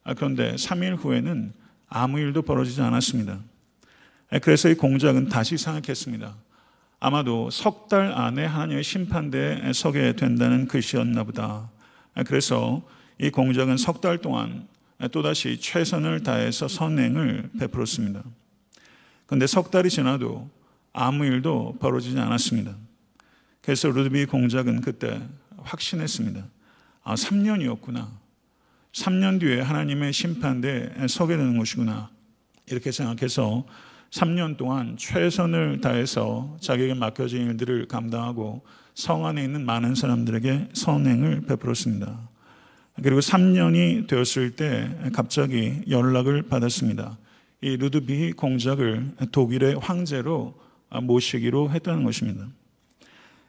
아, 0.03 0.13
그런데 0.13 0.53
3일 0.55 0.97
후에는 0.97 1.53
아무 1.89 2.19
일도 2.19 2.43
벌어지지 2.43 2.81
않았습니다. 2.81 3.39
그래서 4.41 4.69
이 4.69 4.75
공작은 4.75 5.29
다시 5.29 5.57
생각했습니다. 5.57 6.35
아마도 6.99 7.49
석 7.51 7.87
달 7.87 8.11
안에 8.11 8.45
하나님의 8.45 8.83
심판대에 8.83 9.71
서게 9.73 10.13
된다는 10.13 10.67
글씨였나 10.67 11.23
보다. 11.23 11.69
그래서 12.25 12.81
이 13.19 13.29
공작은 13.29 13.77
석 13.77 14.01
달 14.01 14.17
동안 14.17 14.67
또다시 15.11 15.59
최선을 15.59 16.23
다해서 16.23 16.67
선행을 16.67 17.51
베풀었습니다. 17.59 18.23
그런데 19.25 19.47
석 19.47 19.71
달이 19.71 19.89
지나도 19.89 20.49
아무 20.93 21.25
일도 21.25 21.77
벌어지지 21.79 22.17
않았습니다. 22.17 22.75
그래서 23.61 23.89
루드비 23.89 24.25
공작은 24.25 24.81
그때 24.81 25.21
확신했습니다. 25.57 26.45
아, 27.03 27.15
3년이었구나. 27.15 28.07
3년 28.93 29.39
뒤에 29.39 29.59
하나님의 29.61 30.13
심판대에 30.13 31.07
서게 31.09 31.35
되는 31.35 31.57
것이구나. 31.57 32.09
이렇게 32.67 32.91
생각해서 32.91 33.65
3년 34.11 34.55
동안 34.55 34.95
최선을 34.97 35.81
다해서 35.81 36.57
자기에게 36.61 36.93
맡겨진 36.93 37.47
일들을 37.47 37.87
감당하고 37.87 38.63
성 38.93 39.25
안에 39.25 39.43
있는 39.43 39.65
많은 39.65 39.95
사람들에게 39.95 40.69
선행을 40.73 41.41
베풀었습니다. 41.41 42.29
그리고 43.01 43.19
3년이 43.19 44.07
되었을 44.07 44.55
때 44.55 44.89
갑자기 45.13 45.81
연락을 45.89 46.43
받았습니다. 46.43 47.17
이 47.61 47.77
루드비 47.77 48.33
공작을 48.33 49.11
독일의 49.31 49.75
황제로 49.79 50.53
모시기로 51.01 51.71
했다는 51.71 52.03
것입니다. 52.03 52.47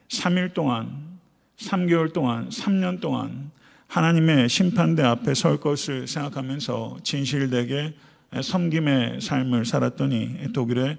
3일 0.08 0.52
동안, 0.52 1.18
3개월 1.58 2.12
동안, 2.12 2.48
3년 2.48 3.00
동안 3.00 3.50
하나님의 3.88 4.48
심판대 4.48 5.02
앞에 5.02 5.34
설 5.34 5.60
것을 5.60 6.08
생각하면서 6.08 6.98
진실되게 7.04 7.94
섬김의 8.42 9.20
삶을 9.20 9.64
살았더니 9.64 10.52
독일의 10.52 10.98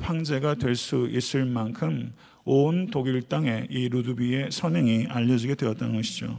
황제가 0.00 0.56
될 0.56 0.76
수 0.76 1.08
있을 1.10 1.46
만큼 1.46 2.12
온 2.44 2.88
독일 2.90 3.22
땅에 3.22 3.66
이 3.70 3.88
루드비의 3.88 4.50
선행이 4.52 5.06
알려지게 5.08 5.54
되었다는 5.54 5.96
것이죠. 5.96 6.38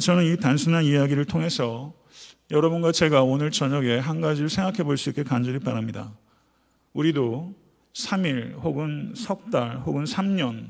저는 0.00 0.24
이 0.24 0.36
단순한 0.36 0.84
이야기를 0.84 1.24
통해서 1.26 1.92
여러분과 2.50 2.92
제가 2.92 3.22
오늘 3.22 3.50
저녁에 3.50 3.98
한 3.98 4.20
가지를 4.20 4.48
생각해 4.48 4.82
볼 4.82 4.96
수 4.96 5.10
있게 5.10 5.22
간절히 5.22 5.58
바랍니다. 5.58 6.12
우리도 6.92 7.54
3일 7.92 8.60
혹은 8.62 9.12
석 9.16 9.50
달 9.50 9.78
혹은 9.78 10.04
3년 10.04 10.66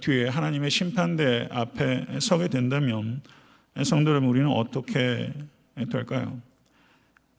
뒤에 0.00 0.28
하나님의 0.28 0.70
심판대 0.70 1.48
앞에 1.50 2.18
서게 2.20 2.48
된다면 2.48 3.22
성도 3.84 4.10
여러분 4.10 4.28
우리는 4.28 4.48
어떻게 4.48 5.32
될까요? 5.90 6.40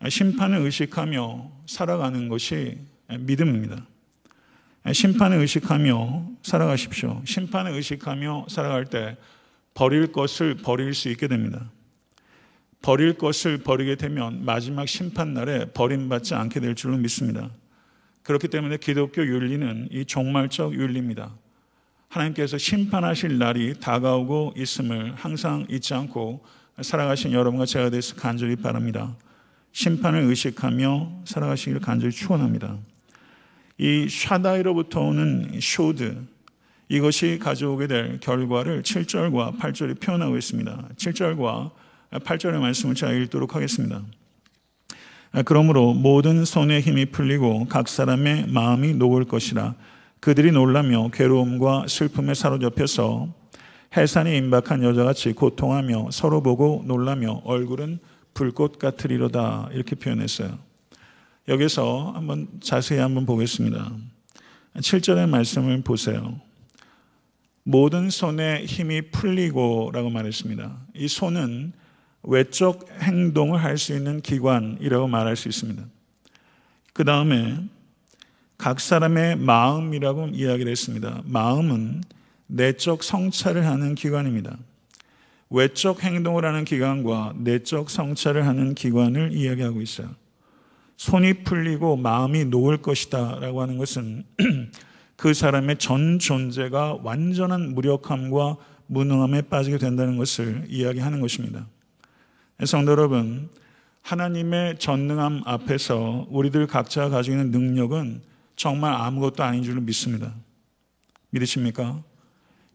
심판을 0.08 0.60
의식하며 0.60 1.52
살아가는 1.68 2.28
것이 2.28 2.80
믿음입니다. 3.20 3.86
심판을 4.92 5.38
의식하며 5.38 6.26
살아가십시오. 6.44 7.22
심판을 7.26 7.72
의식하며 7.74 8.48
살아갈 8.50 8.86
때 8.86 9.18
버릴 9.74 10.12
것을 10.12 10.56
버릴 10.56 10.94
수 10.94 11.10
있게 11.10 11.28
됩니다. 11.28 11.72
버릴 12.82 13.14
것을 13.18 13.60
버리게 13.60 13.96
되면 13.96 14.44
마지막 14.44 14.88
심판날에 14.88 15.66
버림받지 15.72 16.34
않게 16.34 16.60
될 16.60 16.76
줄로 16.76 16.98
믿습니다. 16.98 17.52
그렇기 18.24 18.48
때문에 18.48 18.78
기독교 18.78 19.26
윤리는 19.26 19.90
이 19.92 20.06
종말적 20.06 20.74
윤리입니다. 20.74 21.32
하나님께서 22.10 22.58
심판하실 22.58 23.38
날이 23.38 23.80
다가오고 23.80 24.56
있음을 24.58 25.14
항상 25.16 25.66
잊지 25.70 25.94
않고 25.94 26.44
살아가신 26.82 27.32
여러분과 27.32 27.66
제가 27.66 27.90
되서 27.90 28.16
간절히 28.16 28.56
바랍니다. 28.56 29.16
심판을 29.72 30.22
의식하며 30.24 31.22
살아가시기를 31.26 31.80
간절히 31.80 32.12
축원합니다. 32.12 32.78
이 33.78 34.08
샤다이로부터 34.10 35.02
오는 35.02 35.60
쇼드 35.62 36.18
이것이 36.92 37.40
가져오게 37.40 37.88
될 37.88 38.20
결과를 38.20 38.84
7절과 38.84 39.58
8절이 39.58 40.02
표현하고 40.02 40.36
있습니다. 40.36 40.90
7절과 40.98 41.72
8절의 42.12 42.60
말씀을 42.60 42.96
제가 42.96 43.14
읽도록 43.14 43.56
하겠습니다. 43.56 44.02
그러므로 45.46 45.94
모든 45.94 46.44
손에 46.44 46.82
힘이 46.82 47.06
풀리고 47.06 47.68
각 47.70 47.88
사람의 47.88 48.48
마음이 48.50 48.96
녹을 48.96 49.24
것이라 49.24 49.76
그들이 50.20 50.52
놀라며 50.52 51.12
괴로움과 51.14 51.86
슬픔에 51.88 52.34
사로잡혀서 52.34 53.34
해산이 53.96 54.36
임박한 54.36 54.84
여자같이 54.84 55.32
고통하며 55.32 56.10
서로 56.12 56.44
보고 56.44 56.84
놀라며 56.86 57.42
얼굴은 57.46 58.00
불꽃 58.34 58.80
같으리로다 58.80 59.70
이렇게 59.72 59.96
표현했어요. 59.96 60.60
여기서 61.48 62.12
한번 62.16 62.50
자세히 62.60 63.00
한번 63.00 63.26
보겠습니다. 63.26 63.94
7절의 64.76 65.30
말씀을 65.30 65.84
보세요. 65.84 66.51
모든 67.64 68.10
손에 68.10 68.66
힘이 68.66 69.02
풀리고 69.12 69.92
라고 69.94 70.10
말했습니다. 70.10 70.78
이 70.96 71.08
손은 71.08 71.74
외적 72.24 72.88
행동을 73.02 73.64
할 73.64 73.78
수 73.78 73.94
있는 73.96 74.22
기관이라고 74.22 75.08
말할 75.08 75.36
수 75.36 75.48
있습니다. 75.48 75.84
그 76.94 77.04
다음에 77.04 77.58
각 78.58 78.80
사람의 78.80 79.38
마음이라고 79.38 80.28
이야기를 80.28 80.72
했습니다. 80.72 81.22
마음은 81.26 82.04
내적 82.48 83.04
성찰을 83.04 83.66
하는 83.66 83.96
기관입니다. 83.96 84.58
외적 85.50 86.04
행동을 86.04 86.46
하는 86.46 86.64
기관과 86.64 87.34
내적 87.38 87.90
성찰을 87.90 88.46
하는 88.46 88.76
기관을 88.76 89.34
이야기하고 89.34 89.82
있어요. 89.82 90.10
손이 90.98 91.44
풀리고 91.44 91.98
마음이 91.98 92.46
놓을 92.46 92.78
것이다 92.78 93.40
라고 93.40 93.62
하는 93.62 93.78
것은 93.78 94.24
그 95.22 95.36
사람의 95.36 95.78
전 95.78 96.18
존재가 96.18 97.02
완전한 97.04 97.76
무력함과 97.76 98.58
무능함에 98.88 99.44
빠지게 99.44 99.78
된다는 99.78 100.18
것을 100.18 100.66
이야기하는 100.68 101.22
것입니다. 101.22 101.68
성도 102.66 102.94
여러분, 102.94 103.50
하나님의 104.02 104.80
전능함 104.80 105.44
앞에서 105.46 106.26
우리들 106.32 106.66
각자가 106.66 107.10
가지고 107.10 107.38
있는 107.38 107.52
능력은 107.52 108.24
정말 108.56 108.96
아무것도 108.96 109.44
아닌 109.44 109.62
줄로 109.62 109.80
믿습니다. 109.82 110.34
믿으십니까? 111.30 112.02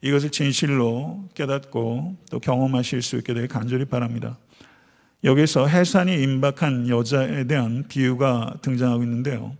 이것을 0.01 0.31
진실로 0.31 1.29
깨닫고 1.35 2.17
또 2.31 2.39
경험하실 2.39 3.03
수 3.03 3.17
있게 3.17 3.35
되길 3.35 3.49
간절히 3.49 3.87
바랍니다. 3.87 4.39
여기서 5.25 5.67
해산이 5.67 6.23
임박한 6.23 6.91
여자에 6.91 7.49
대한 7.49 7.89
비유가 7.89 8.55
등장하고 8.63 9.03
있는데요. 9.03 9.57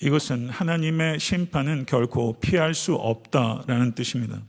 이것은 0.00 0.48
하나님의 0.48 1.18
심판은 1.18 1.86
결코 1.86 2.38
피할 2.38 2.74
수 2.74 2.94
없다라는 2.94 3.92
뜻입니다. 3.94 4.40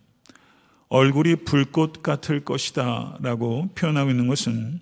얼굴이 0.89 1.37
불꽃 1.37 2.03
같을 2.03 2.43
것이다 2.43 3.17
라고 3.21 3.69
표현하고 3.75 4.11
있는 4.11 4.27
것은 4.27 4.79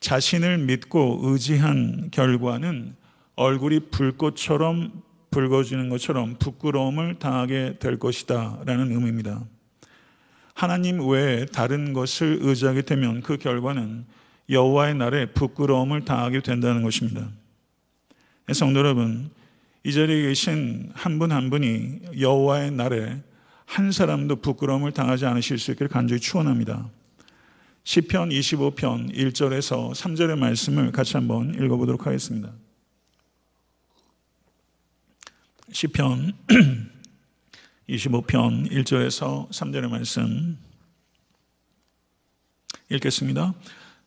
자신을 0.00 0.58
믿고 0.58 1.20
의지한 1.22 2.10
결과는 2.10 2.96
얼굴이 3.36 3.80
불꽃처럼 3.90 5.02
붉어지는 5.30 5.88
것처럼 5.88 6.36
부끄러움을 6.38 7.18
당하게 7.18 7.76
될 7.78 7.98
것이다 7.98 8.60
라는 8.64 8.92
의미입니다. 8.92 9.42
하나님 10.54 11.08
외에 11.08 11.46
다른 11.46 11.92
것을 11.92 12.38
의지하게 12.42 12.82
되면 12.82 13.22
그 13.22 13.38
결과는 13.38 14.04
여호와의 14.50 14.94
날에 14.96 15.26
부끄러움을 15.32 16.04
당하게 16.04 16.40
된다는 16.40 16.82
것입니다. 16.82 17.28
성도 18.52 18.80
여러분, 18.80 19.30
이 19.84 19.92
자리에 19.92 20.22
계신 20.22 20.90
한 20.94 21.18
분한 21.18 21.44
한 21.44 21.50
분이 21.50 22.20
여호와의 22.20 22.70
날에 22.70 23.20
한 23.64 23.90
사람도 23.90 24.36
부끄러움을 24.36 24.92
당하지 24.92 25.26
않으실 25.26 25.58
수 25.58 25.72
있기를 25.72 25.88
간절히 25.88 26.20
축원합니다. 26.20 26.88
시편 27.84 28.28
25편 28.28 29.12
1절에서 29.12 29.92
3절의 29.92 30.38
말씀을 30.38 30.92
같이 30.92 31.16
한번 31.16 31.54
읽어 31.54 31.76
보도록 31.76 32.06
하겠습니다. 32.06 32.52
시편 35.72 36.32
25편 37.88 38.70
1절에서 38.70 39.48
3절의 39.50 39.88
말씀 39.88 40.58
읽겠습니다. 42.90 43.54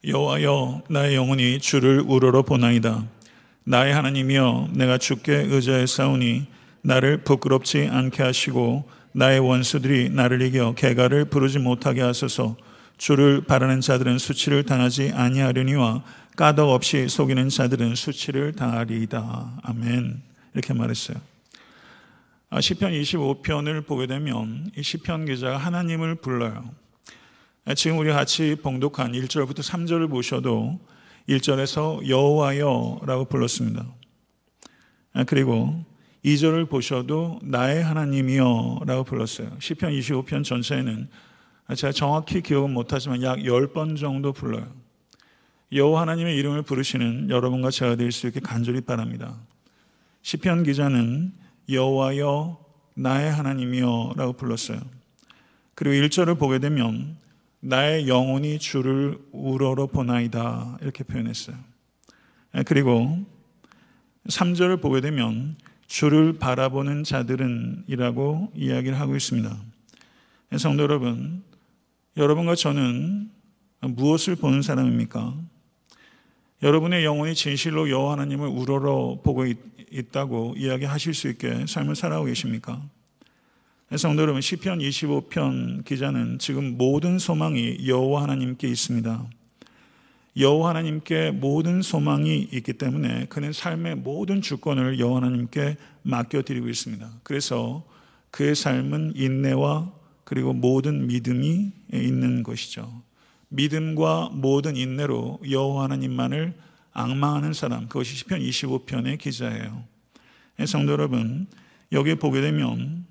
여호와여 0.08 0.84
나의 0.90 1.16
영혼이 1.16 1.60
주를 1.60 2.00
우러러 2.00 2.44
보나이다. 2.44 3.06
나의 3.66 3.94
하나님이여 3.94 4.70
내가 4.74 4.98
주께 4.98 5.34
의지하사오니 5.34 6.46
나를 6.82 7.24
부끄럽지 7.24 7.90
않게 7.92 8.22
하시고 8.22 8.88
나의 9.12 9.40
원수들이 9.40 10.10
나를 10.10 10.44
이겨 10.44 10.76
개가를 10.76 11.26
부르지 11.26 11.58
못하게 11.58 12.02
하소서 12.02 12.56
주를 12.98 13.42
바라는 13.42 13.82
자들은 13.82 14.20
수치를 14.20 14.64
당하지 14.64 15.14
아니하려니와 15.16 16.04
까덕 16.36 16.70
없이 16.70 17.08
속이는 17.10 17.50
자들은 17.50 17.96
수치를 17.96 18.54
당하리이다. 18.54 19.62
아멘. 19.64 20.22
이렇게 20.54 20.74
말했어요. 20.74 21.18
아, 22.52 22.62
시편 22.62 22.92
25편을 22.92 23.86
보게 23.88 24.06
되면 24.06 24.70
이 24.78 24.84
시편 24.84 25.26
기자가 25.26 25.58
하나님을 25.58 26.16
불러요. 26.16 26.70
아, 27.66 27.74
지금 27.74 27.98
우리 27.98 28.12
같이 28.12 28.56
봉독한 28.62 29.14
1절부터 29.14 29.60
3절을 29.60 30.10
보셔도 30.10 30.80
1절에서 31.30 32.08
여호와여라고 32.08 33.26
불렀습니다. 33.26 33.86
아, 35.14 35.24
그리고 35.24 35.84
2절을 36.24 36.70
보셔도 36.70 37.40
나의 37.44 37.84
하나님이여 37.84 38.82
라고 38.86 39.04
불렀어요. 39.04 39.52
시편 39.60 39.92
25편 39.92 40.44
전체에는 40.44 41.08
제가 41.76 41.92
정확히 41.94 42.42
기억은 42.42 42.72
못하지만 42.72 43.22
약 43.24 43.40
10번 43.40 44.00
정도 44.00 44.34
불러요. 44.34 44.68
여호와 45.72 46.02
하나님의 46.02 46.36
이름을 46.38 46.62
부르시는 46.62 47.30
여러분과 47.30 47.72
제가 47.72 47.96
될 47.96 48.12
수 48.12 48.28
있게 48.28 48.40
간절히 48.40 48.82
바랍니다. 48.82 49.36
시편 50.22 50.64
기자는 50.64 51.34
여호와여 51.70 52.60
나의 52.96 53.32
하나님이여 53.32 54.14
라고 54.16 54.34
불렀어요. 54.34 54.80
그리고 55.74 56.08
1절을 56.08 56.40
보게 56.40 56.60
되면 56.60 57.18
나의 57.68 58.08
영혼이 58.08 58.60
주를 58.60 59.18
우러러 59.32 59.88
보나이다 59.88 60.78
이렇게 60.82 61.04
표현했어요. 61.04 61.56
그리고 62.68 63.26
3절을 64.28 64.80
보게 64.82 65.02
되면 65.02 65.56
주를 65.88 66.34
바라보는 66.34 67.04
자들은 67.04 67.86
이라고 67.88 68.52
이야기를 68.54 69.00
하고 69.00 69.16
있습니다. 69.16 69.58
성도 70.58 70.84
여러분, 70.84 71.44
여러분과 72.18 72.54
저는 72.54 73.32
무엇을 73.82 74.36
보는 74.36 74.62
사람입니까? 74.62 75.36
여러분의 76.62 77.04
영혼이 77.04 77.34
진실로 77.34 77.90
여호와 77.90 78.14
하나님을 78.14 78.48
우러러 78.48 79.22
보고 79.24 79.44
있, 79.48 79.58
다고 80.12 80.54
이야기하실 80.56 81.16
수 81.16 81.30
있게 81.30 81.66
삶을 81.68 81.96
살아오고 81.96 82.28
계십니까? 82.28 82.80
성도 83.94 84.24
여러분, 84.24 84.42
시편 84.42 84.80
25편 84.80 85.86
기자는 85.86 86.40
지금 86.40 86.76
모든 86.76 87.20
소망이 87.20 87.88
여호와 87.88 88.24
하나님께 88.24 88.68
있습니다. 88.68 89.30
여호와 90.38 90.70
하나님께 90.70 91.30
모든 91.30 91.84
소망이 91.84 92.50
있기 92.52 92.74
때문에 92.74 93.28
그는 93.28 93.54
삶의 93.54 93.98
모든 93.98 94.42
주권을 94.42 95.00
여호와 95.00 95.18
하나님께 95.18 95.78
맡겨 96.02 96.42
드리고 96.42 96.68
있습니다. 96.68 97.08
그래서 97.22 97.86
그의 98.32 98.56
삶은 98.56 99.14
인내와 99.16 99.94
그리고 100.24 100.52
모든 100.52 101.06
믿음이 101.06 101.72
있는 101.94 102.42
것이죠. 102.42 102.92
믿음과 103.50 104.32
모든 104.34 104.78
인내로 104.78 105.42
여호와 105.48 105.84
하나님만을 105.84 106.56
악망하는 106.92 107.54
사람 107.54 107.88
그것이 107.88 108.16
시편 108.16 108.40
25편의 108.40 109.20
기자예요. 109.20 109.84
성도 110.66 110.92
여러분, 110.94 111.46
여기 111.92 112.16
보게 112.16 112.42
되면 112.42 113.06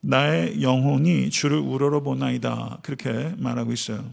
나의 0.00 0.62
영혼이 0.62 1.30
주를 1.30 1.58
우러러 1.58 2.02
보나이다 2.02 2.78
그렇게 2.82 3.34
말하고 3.36 3.72
있어요. 3.72 4.04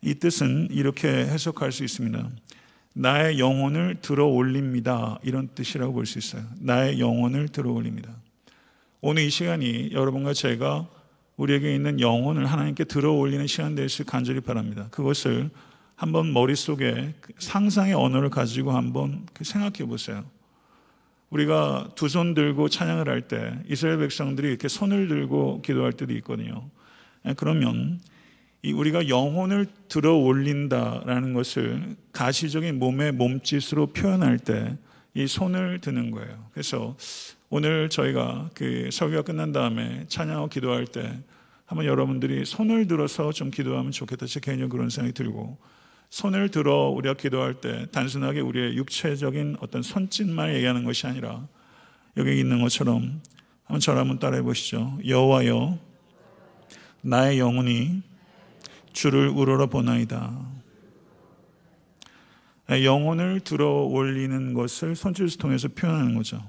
이 0.00 0.14
뜻은 0.14 0.68
이렇게 0.70 1.08
해석할 1.08 1.72
수 1.72 1.84
있습니다. 1.84 2.28
나의 2.94 3.38
영혼을 3.38 3.96
들어 4.00 4.26
올립니다. 4.26 5.18
이런 5.22 5.48
뜻이라고 5.54 5.92
볼 5.92 6.06
수 6.06 6.18
있어요. 6.18 6.42
나의 6.60 7.00
영혼을 7.00 7.48
들어 7.48 7.70
올립니다. 7.72 8.10
오늘 9.00 9.22
이 9.24 9.30
시간이 9.30 9.90
여러분과 9.92 10.32
제가 10.34 10.86
우리에게 11.36 11.74
있는 11.74 11.98
영혼을 12.00 12.46
하나님께 12.46 12.84
들어 12.84 13.12
올리는 13.12 13.46
시간 13.46 13.74
될 13.74 13.88
수 13.88 14.04
간절히 14.04 14.40
바랍니다. 14.40 14.88
그것을 14.90 15.50
한번 15.96 16.32
머릿속에 16.32 17.14
상상의 17.38 17.94
언어를 17.94 18.28
가지고 18.30 18.72
한번 18.72 19.26
그 19.32 19.44
생각해 19.44 19.88
보세요. 19.88 20.24
우리가 21.32 21.90
두 21.96 22.06
손 22.08 22.34
들고 22.34 22.68
찬양을 22.68 23.08
할 23.08 23.22
때 23.22 23.58
이스라엘 23.68 23.98
백성들이 23.98 24.48
이렇게 24.48 24.68
손을 24.68 25.08
들고 25.08 25.62
기도할 25.62 25.92
때도 25.92 26.12
있거든요. 26.14 26.68
그러면 27.36 28.00
우리가 28.64 29.08
영혼을 29.08 29.66
들어 29.88 30.14
올린다라는 30.16 31.32
것을 31.32 31.96
가시적인 32.12 32.78
몸의 32.78 33.12
몸짓으로 33.12 33.88
표현할 33.88 34.38
때 34.38 34.76
이 35.14 35.26
손을 35.26 35.78
드는 35.80 36.10
거예요. 36.10 36.48
그래서 36.52 36.96
오늘 37.50 37.90
저희가 37.90 38.48
그 38.54 38.88
설교가 38.90 39.22
끝난 39.22 39.52
다음에 39.52 40.06
찬양하고 40.08 40.48
기도할 40.48 40.86
때 40.86 41.18
한번 41.66 41.84
여러분들이 41.84 42.46
손을 42.46 42.86
들어서 42.86 43.30
좀 43.30 43.50
기도하면 43.50 43.92
좋겠다. 43.92 44.24
제 44.24 44.40
개인적으로 44.40 44.70
그런 44.78 44.88
생각이 44.88 45.12
들고 45.12 45.58
손을 46.12 46.50
들어 46.50 46.88
우리가 46.90 47.14
기도할 47.14 47.54
때 47.54 47.86
단순하게 47.90 48.40
우리의 48.40 48.76
육체적인 48.76 49.56
어떤 49.60 49.80
손짓만 49.80 50.54
얘기하는 50.54 50.84
것이 50.84 51.06
아니라 51.06 51.48
여기 52.18 52.38
있는 52.38 52.60
것처럼 52.60 53.22
한번 53.64 53.80
저를 53.80 54.00
한번 54.00 54.18
따라해 54.18 54.42
보시죠. 54.42 54.98
여호와여 55.06 55.78
나의 57.00 57.38
영혼이 57.38 58.02
주를 58.92 59.26
우러러 59.28 59.68
보나이다. 59.68 60.38
영혼을 62.68 63.40
들어 63.40 63.70
올리는 63.70 64.52
것을 64.52 64.94
손짓을 64.94 65.38
통해서 65.38 65.68
표현하는 65.68 66.14
거죠. 66.14 66.46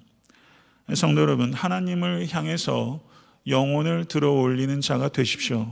성도 0.93 1.21
여러분, 1.21 1.53
하나님을 1.53 2.27
향해서 2.29 2.99
영혼을 3.47 4.03
들어 4.03 4.33
올리는 4.33 4.81
자가 4.81 5.07
되십시오. 5.07 5.71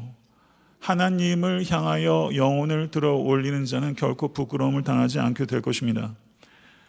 하나님을 0.81 1.63
향하여 1.69 2.31
영혼을 2.35 2.89
들어 2.89 3.15
올리는 3.15 3.65
자는 3.65 3.95
결코 3.95 4.33
부끄러움을 4.33 4.81
당하지 4.83 5.19
않게 5.19 5.45
될 5.45 5.61
것입니다. 5.61 6.15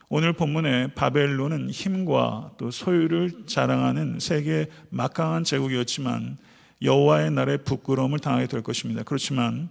오늘 0.08 0.32
본문의 0.32 0.94
바벨론은 0.94 1.70
힘과 1.70 2.52
또 2.56 2.70
소유를 2.70 3.46
자랑하는 3.46 4.18
세계 4.18 4.66
막강한 4.88 5.44
제국이었지만 5.44 6.38
여호와의 6.82 7.30
날에 7.30 7.58
부끄러움을 7.58 8.18
당하게 8.18 8.46
될 8.46 8.62
것입니다. 8.62 9.02
그렇지만 9.04 9.68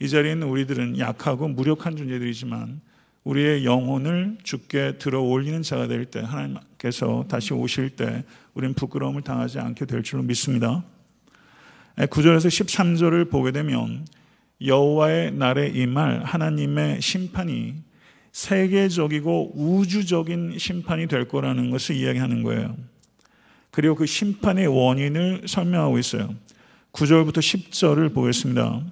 이 0.00 0.08
자리에 0.08 0.32
있는 0.32 0.48
우리들은 0.48 0.98
약하고 0.98 1.46
무력한 1.48 1.96
존재들이지만 1.96 2.80
우리의 3.24 3.66
영혼을 3.66 4.38
죽게 4.42 4.96
들어 4.96 5.20
올리는 5.20 5.60
자가 5.62 5.86
될 5.86 6.06
때 6.06 6.20
하나님께서 6.20 7.26
다시 7.28 7.52
오실 7.52 7.90
때 7.90 8.24
우리는 8.54 8.74
부끄러움을 8.74 9.20
당하지 9.20 9.58
않게 9.58 9.84
될 9.84 10.02
줄로 10.02 10.22
믿습니다. 10.22 10.82
9절에서 12.06 12.48
13절을 12.48 13.30
보게 13.30 13.52
되면 13.52 14.06
여호와의 14.64 15.32
날에 15.32 15.68
임할 15.68 16.22
하나님의 16.24 17.00
심판이 17.00 17.74
세계적이고 18.32 19.52
우주적인 19.56 20.58
심판이 20.58 21.08
될 21.08 21.26
거라는 21.26 21.70
것을 21.70 21.96
이야기하는 21.96 22.42
거예요. 22.42 22.76
그리고 23.70 23.94
그 23.94 24.06
심판의 24.06 24.66
원인을 24.66 25.42
설명하고 25.46 25.98
있어요. 25.98 26.34
9절부터 26.92 27.38
10절을 27.38 28.14
보겠습니다. 28.14 28.82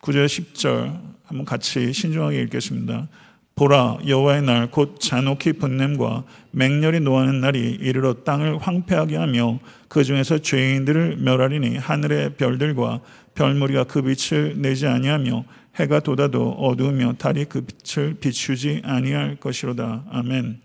9절 0.00 0.26
10절 0.26 1.00
한번 1.24 1.44
같이 1.44 1.92
신중하게 1.92 2.42
읽겠습니다. 2.42 3.08
보라 3.56 3.98
여호와의 4.06 4.42
날 4.42 4.68
곧 4.70 4.98
잔혹히 4.98 5.52
분냄과 5.52 6.24
맹렬히 6.50 6.98
노하는 7.00 7.40
날이 7.40 7.78
이르러 7.80 8.24
땅을 8.24 8.58
황폐하게 8.58 9.16
하며 9.16 9.60
그 9.88 10.02
중에서 10.02 10.38
죄인들을 10.38 11.18
멸하리니 11.18 11.76
하늘의 11.76 12.34
별들과 12.34 13.00
별무리가 13.34 13.84
그 13.84 14.02
빛을 14.02 14.60
내지 14.60 14.88
아니하며 14.88 15.44
해가 15.76 16.00
돋아도 16.00 16.50
어두우며 16.50 17.14
달이 17.18 17.44
그 17.46 17.64
빛을 17.64 18.14
비추지 18.14 18.82
아니할 18.84 19.36
것이로다. 19.36 20.04
아멘. 20.10 20.60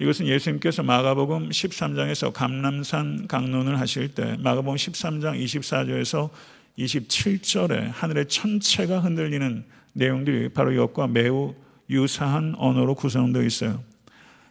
이것은 0.00 0.26
예수님께서 0.26 0.84
마가복음 0.84 1.48
13장에서 1.48 2.32
감남산 2.32 3.26
강론을 3.26 3.80
하실 3.80 4.14
때 4.14 4.36
마가복음 4.38 4.76
13장 4.76 5.42
24절에서 5.42 6.30
27절에 6.78 7.90
하늘의 7.92 8.26
천체가 8.26 9.00
흔들리는 9.00 9.64
내용들이 9.94 10.50
바로 10.50 10.70
이것과 10.70 11.08
매우 11.08 11.54
유사한 11.90 12.54
언어로 12.56 12.94
구성되어 12.94 13.42
있어요. 13.42 13.82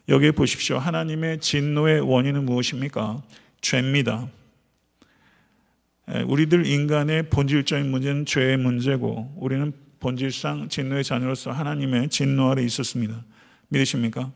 여기 0.10 0.32
보십시오. 0.32 0.78
하나님의 0.78 1.40
진노의 1.40 2.02
원인은 2.02 2.46
무엇입니까? 2.46 3.22
죄입니다. 3.62 4.28
우리들 6.26 6.66
인간의 6.66 7.30
본질적인 7.30 7.92
문제는 7.92 8.26
죄의 8.26 8.58
문제고 8.58 9.34
우리는 9.36 9.74
본질상 10.00 10.70
진노의 10.70 11.04
자녀로서 11.04 11.52
하나님의 11.52 12.10
진노 12.10 12.52
아래 12.52 12.64
있었습니다. 12.64 13.26
믿으십니까? 13.70 14.32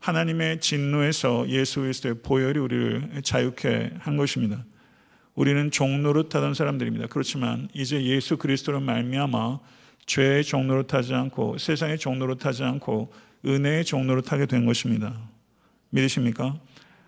하나님의 0.00 0.60
진노에서 0.60 1.48
예수 1.48 1.80
그리스도의 1.80 2.16
보혈이 2.22 2.58
우리를 2.58 3.22
자유케 3.22 3.92
한 3.98 4.16
것입니다. 4.16 4.64
우리는 5.34 5.70
종노릇 5.70 6.34
하던 6.34 6.54
사람들입니다. 6.54 7.06
그렇지만 7.06 7.68
이제 7.72 8.02
예수 8.04 8.36
그리스도로 8.36 8.80
말미암아 8.80 9.60
죄의 10.06 10.44
종로로 10.44 10.84
타지 10.86 11.14
않고 11.14 11.58
세상의 11.58 11.98
종로로 11.98 12.36
타지 12.36 12.62
않고 12.64 13.12
은혜의 13.44 13.84
종로로 13.84 14.22
타게 14.22 14.46
된 14.46 14.64
것입니다. 14.64 15.14
믿으십니까? 15.90 16.58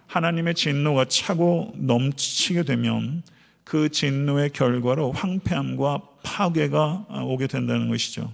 하나님의 0.06 0.54
진노가 0.54 1.06
차고 1.06 1.74
넘치게 1.76 2.64
되면 2.64 3.22
그 3.64 3.90
진노의 3.90 4.50
결과로 4.50 5.12
황폐함과 5.12 6.02
파괴가 6.22 7.06
오게 7.24 7.46
된다는 7.46 7.88
것이죠. 7.88 8.32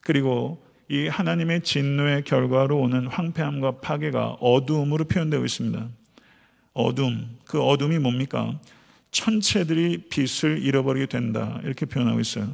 그리고 0.00 0.62
이 0.88 1.06
하나님의 1.06 1.62
진노의 1.62 2.24
결과로 2.24 2.78
오는 2.80 3.06
황폐함과 3.06 3.80
파괴가 3.80 4.38
어두움으로 4.40 5.04
표현되고 5.04 5.44
있습니다. 5.44 5.88
어둠, 6.72 7.38
그 7.46 7.62
어둠이 7.62 7.98
뭡니까? 7.98 8.58
천체들이 9.10 10.08
빛을 10.08 10.62
잃어버리게 10.62 11.06
된다. 11.06 11.60
이렇게 11.64 11.86
표현하고 11.86 12.20
있어요. 12.20 12.52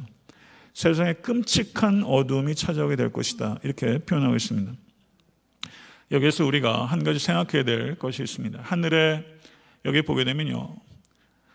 세상에 0.77 1.13
끔찍한 1.13 2.03
어둠이 2.03 2.53
찾아오게 2.53 2.97
될 2.97 3.11
것이다. 3.11 3.57
이렇게 3.63 3.97
표현하고 3.97 4.35
있습니다. 4.35 4.73
여기서 6.11 6.45
우리가 6.45 6.85
한 6.85 7.03
가지 7.03 7.17
생각해야 7.17 7.63
될 7.63 7.95
것이 7.95 8.21
있습니다. 8.21 8.59
하늘에 8.61 9.25
여기 9.85 10.03
보게 10.03 10.23
되면요. 10.23 10.75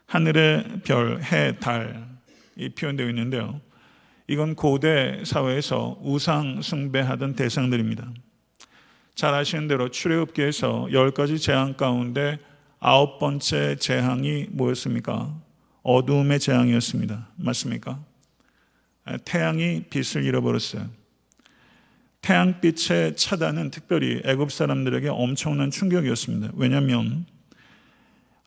하늘의 0.06 0.80
별, 0.84 1.22
해, 1.22 1.56
달이 1.60 2.74
표현되어 2.76 3.08
있는데요. 3.10 3.60
이건 4.26 4.56
고대 4.56 5.22
사회에서 5.24 6.00
우상 6.02 6.60
숭배하던 6.60 7.36
대상들입니다. 7.36 8.10
잘 9.14 9.34
아시는 9.34 9.68
대로 9.68 9.88
출애굽기에서 9.88 10.88
열 10.90 11.12
가지 11.12 11.38
재앙 11.38 11.74
가운데 11.74 12.40
아홉 12.80 13.20
번째 13.20 13.76
재앙이 13.76 14.48
뭐였습니까? 14.50 15.32
어두움의 15.84 16.40
재앙이었습니다. 16.40 17.28
맞습니까? 17.36 18.11
태양이 19.24 19.84
빛을 19.90 20.24
잃어버렸어요. 20.24 20.88
태양빛의 22.22 23.16
차단은 23.16 23.70
특별히 23.70 24.22
애굽 24.24 24.52
사람들에게 24.52 25.08
엄청난 25.08 25.70
충격이었습니다. 25.70 26.52
왜냐하면 26.54 27.26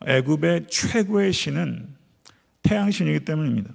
애굽의 0.06 0.68
최고의 0.70 1.34
신은 1.34 1.88
태양신이기 2.64 3.26
때문입니다. 3.26 3.72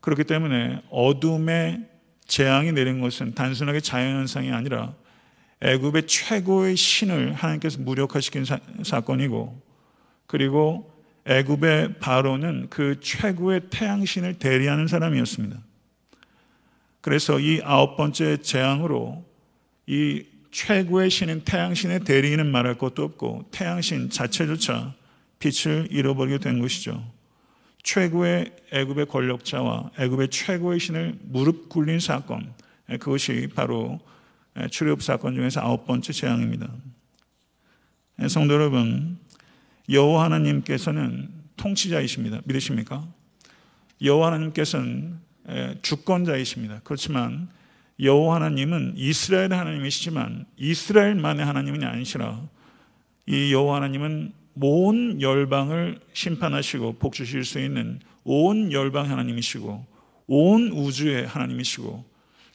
그렇기 0.00 0.24
때문에 0.24 0.82
어둠의 0.90 1.86
재앙이 2.26 2.72
내린 2.72 3.00
것은 3.00 3.34
단순하게 3.34 3.80
자연현상이 3.80 4.52
아니라 4.52 4.94
애굽의 5.60 6.06
최고의 6.06 6.76
신을 6.76 7.32
하나님께서 7.32 7.80
무력화시킨 7.80 8.44
사, 8.44 8.60
사건이고 8.84 9.60
그리고 10.26 10.97
애굽의 11.28 11.98
바로는 12.00 12.68
그 12.70 12.98
최고의 13.00 13.68
태양신을 13.70 14.38
대리하는 14.38 14.86
사람이었습니다. 14.86 15.58
그래서 17.02 17.38
이 17.38 17.60
아홉 17.62 17.96
번째 17.96 18.38
재앙으로 18.38 19.24
이 19.86 20.24
최고의 20.50 21.10
신인 21.10 21.42
태양신의 21.44 22.00
대리인은 22.00 22.50
말할 22.50 22.78
것도 22.78 23.04
없고 23.04 23.48
태양신 23.50 24.10
자체조차 24.10 24.94
빛을 25.38 25.88
잃어버리게 25.90 26.38
된 26.38 26.60
것이죠. 26.60 27.04
최고의 27.82 28.50
애굽의 28.72 29.06
권력자와 29.06 29.90
애굽의 29.98 30.28
최고의 30.30 30.80
신을 30.80 31.18
무릎 31.22 31.68
꿇린 31.68 32.00
사건 32.00 32.52
그것이 32.98 33.48
바로 33.54 34.00
출애굽 34.70 35.02
사건 35.02 35.34
중에서 35.34 35.60
아홉 35.60 35.86
번째 35.86 36.12
재앙입니다. 36.12 36.68
성도 38.28 38.54
여러분, 38.54 39.18
여호와 39.90 40.24
하나님께서는 40.24 41.30
통치자이십니다. 41.56 42.40
믿으십니까? 42.44 43.06
여호와 44.02 44.28
하나님께서는 44.28 45.18
주권자이십니다. 45.82 46.80
그렇지만 46.84 47.48
여호와 48.00 48.36
하나님은 48.36 48.94
이스라엘 48.96 49.52
하나님이시지만 49.52 50.46
이스라엘만의 50.56 51.44
하나님이 51.44 51.84
아니시라 51.84 52.40
이 53.26 53.52
여호와 53.52 53.76
하나님은 53.76 54.32
온 54.60 55.20
열방을 55.20 56.00
심판하시고 56.12 56.98
복 56.98 57.14
주실 57.14 57.44
수 57.44 57.60
있는 57.60 58.00
온 58.24 58.72
열방 58.72 59.10
하나님이시고 59.10 59.86
온 60.26 60.68
우주의 60.68 61.26
하나님이시고 61.26 62.04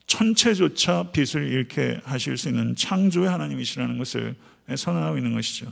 천체조차 0.06 1.12
빛을 1.12 1.48
잃게 1.48 2.00
하실 2.04 2.38
수 2.38 2.50
있는 2.50 2.76
창조의 2.76 3.30
하나님이시라는 3.30 3.98
것을 3.98 4.36
선언하고 4.76 5.17
있는 5.17 5.34
것이죠. 5.34 5.72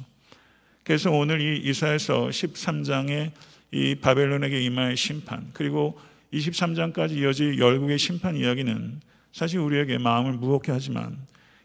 그래서 0.83 1.11
오늘 1.11 1.41
이 1.41 1.69
이사에서 1.69 2.27
13장의 2.27 3.31
이 3.71 3.95
바벨론에게 3.95 4.61
임할 4.61 4.97
심판 4.97 5.49
그리고 5.53 5.99
23장까지 6.33 7.17
이어질 7.17 7.59
열국의 7.59 7.97
심판 7.97 8.35
이야기는 8.35 9.01
사실 9.31 9.59
우리에게 9.59 9.97
마음을 9.97 10.33
무겁게 10.33 10.71
하지만 10.71 11.17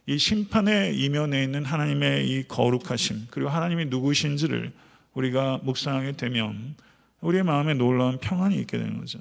이 0.07 0.18
심판의 0.18 0.96
이면에 0.98 1.42
있는 1.42 1.64
하나님의 1.64 2.29
이 2.29 2.44
거룩하심 2.46 3.26
그리고 3.31 3.50
하나님이 3.50 3.87
누구신지를 3.87 4.72
우리가 5.14 5.61
묵상하게 5.64 6.12
되면 6.12 6.76
우리의 7.20 7.42
마음에 7.42 7.74
놀라운 7.74 8.18
평안이 8.18 8.57
있게 8.61 8.79
되는 8.79 8.98
거죠. 8.98 9.18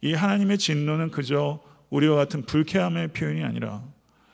이 0.00 0.14
하나님의 0.14 0.58
진노는 0.58 1.10
그저 1.10 1.60
우리와 1.90 2.16
같은 2.16 2.46
불쾌함의 2.46 3.08
표현이 3.08 3.42
아니라 3.42 3.82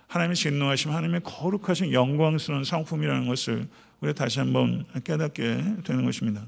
하나님의 0.09 0.37
진노하심, 0.37 0.93
하나님의 0.93 1.23
거룩하신 1.25 1.93
영광스러운 1.93 2.63
상품이라는 2.63 3.27
것을 3.27 3.67
우리 4.05 4.13
다시 4.13 4.39
한번 4.39 4.85
깨닫게 5.03 5.77
되는 5.83 6.05
것입니다. 6.05 6.47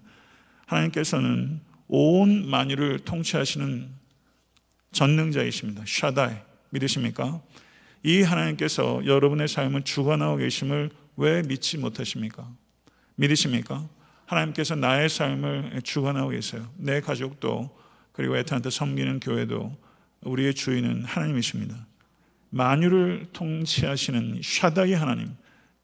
하나님께서는 0.66 1.62
온 1.88 2.50
만유를 2.50 2.98
통치하시는 2.98 3.88
전능자이십니다. 4.92 5.84
샤다이 5.86 6.36
믿으십니까? 6.68 7.40
이 8.02 8.20
하나님께서 8.20 9.06
여러분의 9.06 9.48
삶을 9.48 9.84
주관하고 9.84 10.36
계심을 10.36 10.90
왜 11.16 11.40
믿지 11.44 11.78
못하십니까? 11.78 12.46
믿으십니까? 13.14 13.88
하나님께서 14.26 14.74
나의 14.74 15.08
삶을 15.08 15.80
주관하고 15.82 16.28
계세요. 16.28 16.70
내 16.76 17.00
가족도 17.00 17.74
그리고 18.12 18.36
애타한테 18.36 18.68
섬기는 18.68 19.20
교회도 19.20 19.74
우리의 20.20 20.52
주인은 20.52 21.04
하나님이십니다. 21.04 21.86
만유를 22.50 23.28
통치하시는 23.32 24.40
샤다이 24.44 24.92
하나님, 24.92 25.34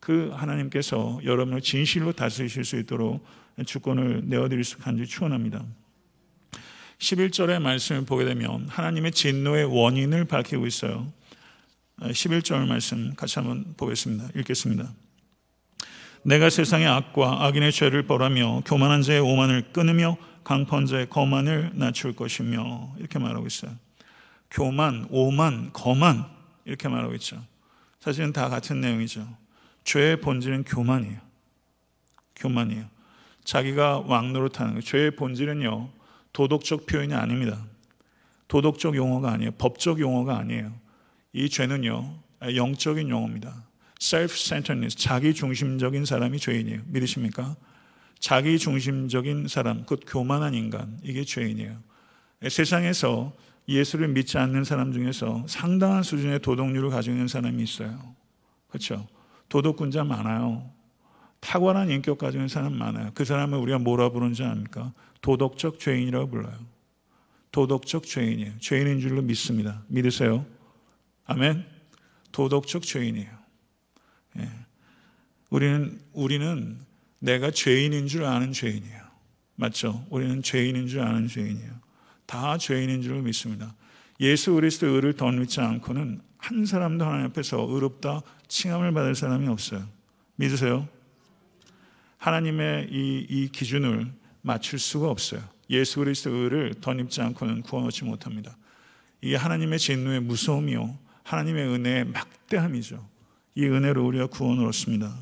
그 0.03 0.33
하나님께서 0.35 1.21
여러분을 1.23 1.61
진실로 1.61 2.11
다스리실 2.11 2.65
수 2.65 2.77
있도록 2.77 3.25
주권을 3.65 4.23
내어드릴 4.25 4.65
수 4.65 4.77
간절히 4.79 5.09
축원합니다. 5.09 5.65
11절의 6.99 7.63
말씀을 7.63 8.05
보게 8.05 8.25
되면 8.25 8.67
하나님의 8.69 9.13
진노의 9.13 9.67
원인을 9.67 10.25
밝히고 10.25 10.67
있어요. 10.67 11.07
11절 12.01 12.67
말씀 12.67 13.15
같이 13.15 13.39
한번 13.39 13.75
보겠습니다. 13.77 14.31
읽겠습니다. 14.35 14.93
내가 16.25 16.51
세상의 16.51 16.89
악과 16.89 17.45
악인의 17.47 17.71
죄를 17.71 18.05
벌하며 18.05 18.63
교만한 18.67 19.03
자의 19.03 19.21
오만을 19.21 19.73
끊으며 19.73 20.17
강펀 20.43 20.87
자의 20.87 21.09
거만을 21.09 21.71
낮출 21.75 22.17
것이며 22.17 22.97
이렇게 22.99 23.21
말하고 23.21 23.47
있어요. 23.47 23.71
교만, 24.51 25.07
오만, 25.11 25.73
거만 25.73 26.25
이렇게 26.65 26.89
말하고 26.89 27.15
있죠. 27.15 27.41
사실은 28.01 28.33
다 28.33 28.49
같은 28.49 28.81
내용이죠. 28.81 29.42
죄의 29.85 30.21
본질은 30.21 30.65
교만이에요. 30.65 31.19
교만이에요. 32.37 32.85
자기가 33.45 34.01
왕노릇하는 34.07 34.73
거예요. 34.73 34.83
죄의 34.83 35.17
본질은요. 35.17 35.91
도덕적 36.33 36.87
표현이 36.87 37.15
아닙니다. 37.15 37.65
도덕적 38.49 38.97
용어가 38.97 39.33
아니에요. 39.33 39.53
법적 39.53 40.01
용어가 40.01 40.39
아니에요. 40.39 40.73
이 41.33 41.49
죄는요. 41.49 42.19
영적인 42.55 43.09
용어입니다. 43.09 43.65
self-centeredness, 44.01 44.97
자기 44.99 45.33
중심적인 45.33 46.05
사람이 46.05 46.39
죄인이에요. 46.39 46.81
믿으십니까? 46.87 47.57
자기 48.19 48.59
중심적인 48.59 49.49
사람, 49.49 49.85
곧 49.85 50.01
교만한 50.07 50.55
인간, 50.55 50.99
이게 51.03 51.25
죄인이에요. 51.25 51.77
세상에서 52.49 53.33
예수를 53.69 54.09
믿지 54.09 54.39
않는 54.39 54.65
사람 54.65 54.93
중에서 54.93 55.45
상당한 55.49 56.03
수준의 56.03 56.41
도덕률을 56.41 56.91
가지고 56.91 57.15
있는 57.15 57.29
사람이 57.29 57.63
있어요. 57.63 58.15
그렇죠? 58.69 59.07
도덕군자 59.53 60.03
많아요. 60.05 60.67
탁월한 61.41 61.91
인격 61.91 62.23
있는 62.23 62.49
사람 62.49 62.73
많아요. 62.73 63.11
그 63.13 63.27
사람을 63.27 63.59
우리가 63.59 63.79
뭐라 63.81 64.09
부르는지 64.09 64.43
압니까? 64.43 64.95
도덕적 65.21 65.79
죄인이라고 65.79 66.31
불러요. 66.31 66.59
도덕적 67.51 68.07
죄인이에요. 68.07 68.59
죄인인 68.61 69.01
줄로 69.01 69.21
믿습니다. 69.21 69.83
믿으세요? 69.89 70.47
아멘? 71.27 71.67
도덕적 72.33 72.83
죄인이에요. 72.85 73.29
예. 74.39 74.49
우리는, 75.51 76.01
우리는 76.15 76.79
내가 77.19 77.51
죄인인 77.51 78.07
줄 78.07 78.25
아는 78.25 78.55
죄인이에요. 78.55 79.03
맞죠? 79.57 80.07
우리는 80.09 80.43
죄인인 80.43 80.87
줄 80.87 81.01
아는 81.01 81.29
죄인이에요. 81.29 81.73
다 82.25 82.57
죄인인 82.57 83.03
줄 83.03 83.21
믿습니다. 83.21 83.75
예수 84.21 84.53
그리스도의 84.55 84.95
의를 84.95 85.13
더 85.15 85.31
믿지 85.31 85.61
않고는 85.61 86.21
한 86.39 86.67
사람도 86.67 87.05
하나님 87.05 87.27
앞에서 87.27 87.67
의롭다 87.69 88.23
칭함을 88.49 88.93
받을 88.93 89.15
사람이 89.15 89.49
없어요. 89.49 89.87
믿으세요? 90.37 90.89
하나님의 92.19 92.89
이, 92.91 93.27
이 93.29 93.49
기준을 93.49 94.13
맞출 94.43 94.79
수가 94.79 95.09
없어요. 95.09 95.41
예수 95.71 96.01
그리스도의 96.01 96.43
의를 96.43 96.75
덧입지 96.81 97.21
않고는 97.23 97.63
구원 97.63 97.87
얻지 97.87 98.05
못합니다. 98.05 98.57
이게 99.21 99.37
하나님의 99.37 99.79
진노의 99.79 100.21
무서움이요. 100.21 100.99
하나님의 101.23 101.67
은혜의 101.69 102.05
막대함이죠. 102.07 103.05
이 103.55 103.65
은혜로 103.65 104.05
우리가 104.07 104.27
구원을 104.27 104.67
얻습니다. 104.67 105.15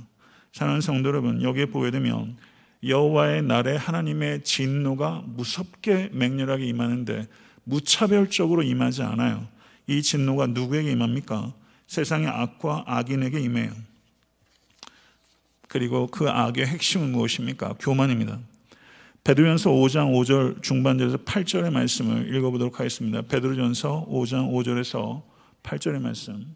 사랑하는 0.53 0.81
성도 0.81 1.09
여러분, 1.09 1.43
여기에 1.43 1.67
보게 1.67 1.91
되면 1.91 2.37
여호와의 2.83 3.43
날에 3.43 3.77
하나님의 3.77 4.43
진노가 4.43 5.25
무섭게 5.27 6.11
맹렬하게 6.13 6.65
임하는데 6.67 7.29
무차별적으로 7.71 8.63
임하지 8.63 9.03
않아요. 9.03 9.47
이 9.87 10.03
진노가 10.03 10.49
누구에게 10.49 10.93
임합니까? 10.93 11.55
세상의 11.87 12.29
악과 12.29 12.85
악인에게 12.87 13.41
임해요. 13.41 13.73
그리고 15.69 16.07
그 16.09 16.29
악의 16.29 16.67
핵심은 16.67 17.13
무엇입니까? 17.13 17.77
교만입니다. 17.81 18.39
베드로전서 19.23 19.71
5장 19.71 20.13
5절 20.13 20.63
중반절에서 20.63 21.19
8절의 21.19 21.71
말씀을 21.71 22.35
읽어보도록 22.35 22.81
하겠습니다. 22.81 23.23
베드로전서 23.23 24.07
5장 24.09 24.51
5절에서 24.53 25.23
8절의 25.63 26.01
말씀. 26.01 26.55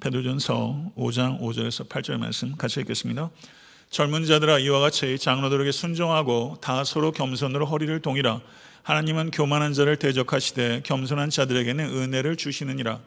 베드로전서 0.00 0.92
5장 0.96 1.40
5절에서 1.40 1.88
8절 1.88 2.18
말씀 2.18 2.56
같이 2.56 2.80
읽겠습니다. 2.80 3.30
젊은 3.90 4.24
자들아 4.24 4.60
이와 4.60 4.78
같이 4.78 5.18
장로들에게 5.18 5.72
순종하고 5.72 6.58
다 6.60 6.84
서로 6.84 7.10
겸손으로 7.10 7.66
허리를 7.66 8.00
동이라. 8.00 8.40
하나님은 8.84 9.32
교만한 9.32 9.72
자를 9.72 9.96
대적하시되 9.96 10.82
겸손한 10.84 11.30
자들에게는 11.30 11.84
은혜를 11.86 12.36
주시느니라. 12.36 13.00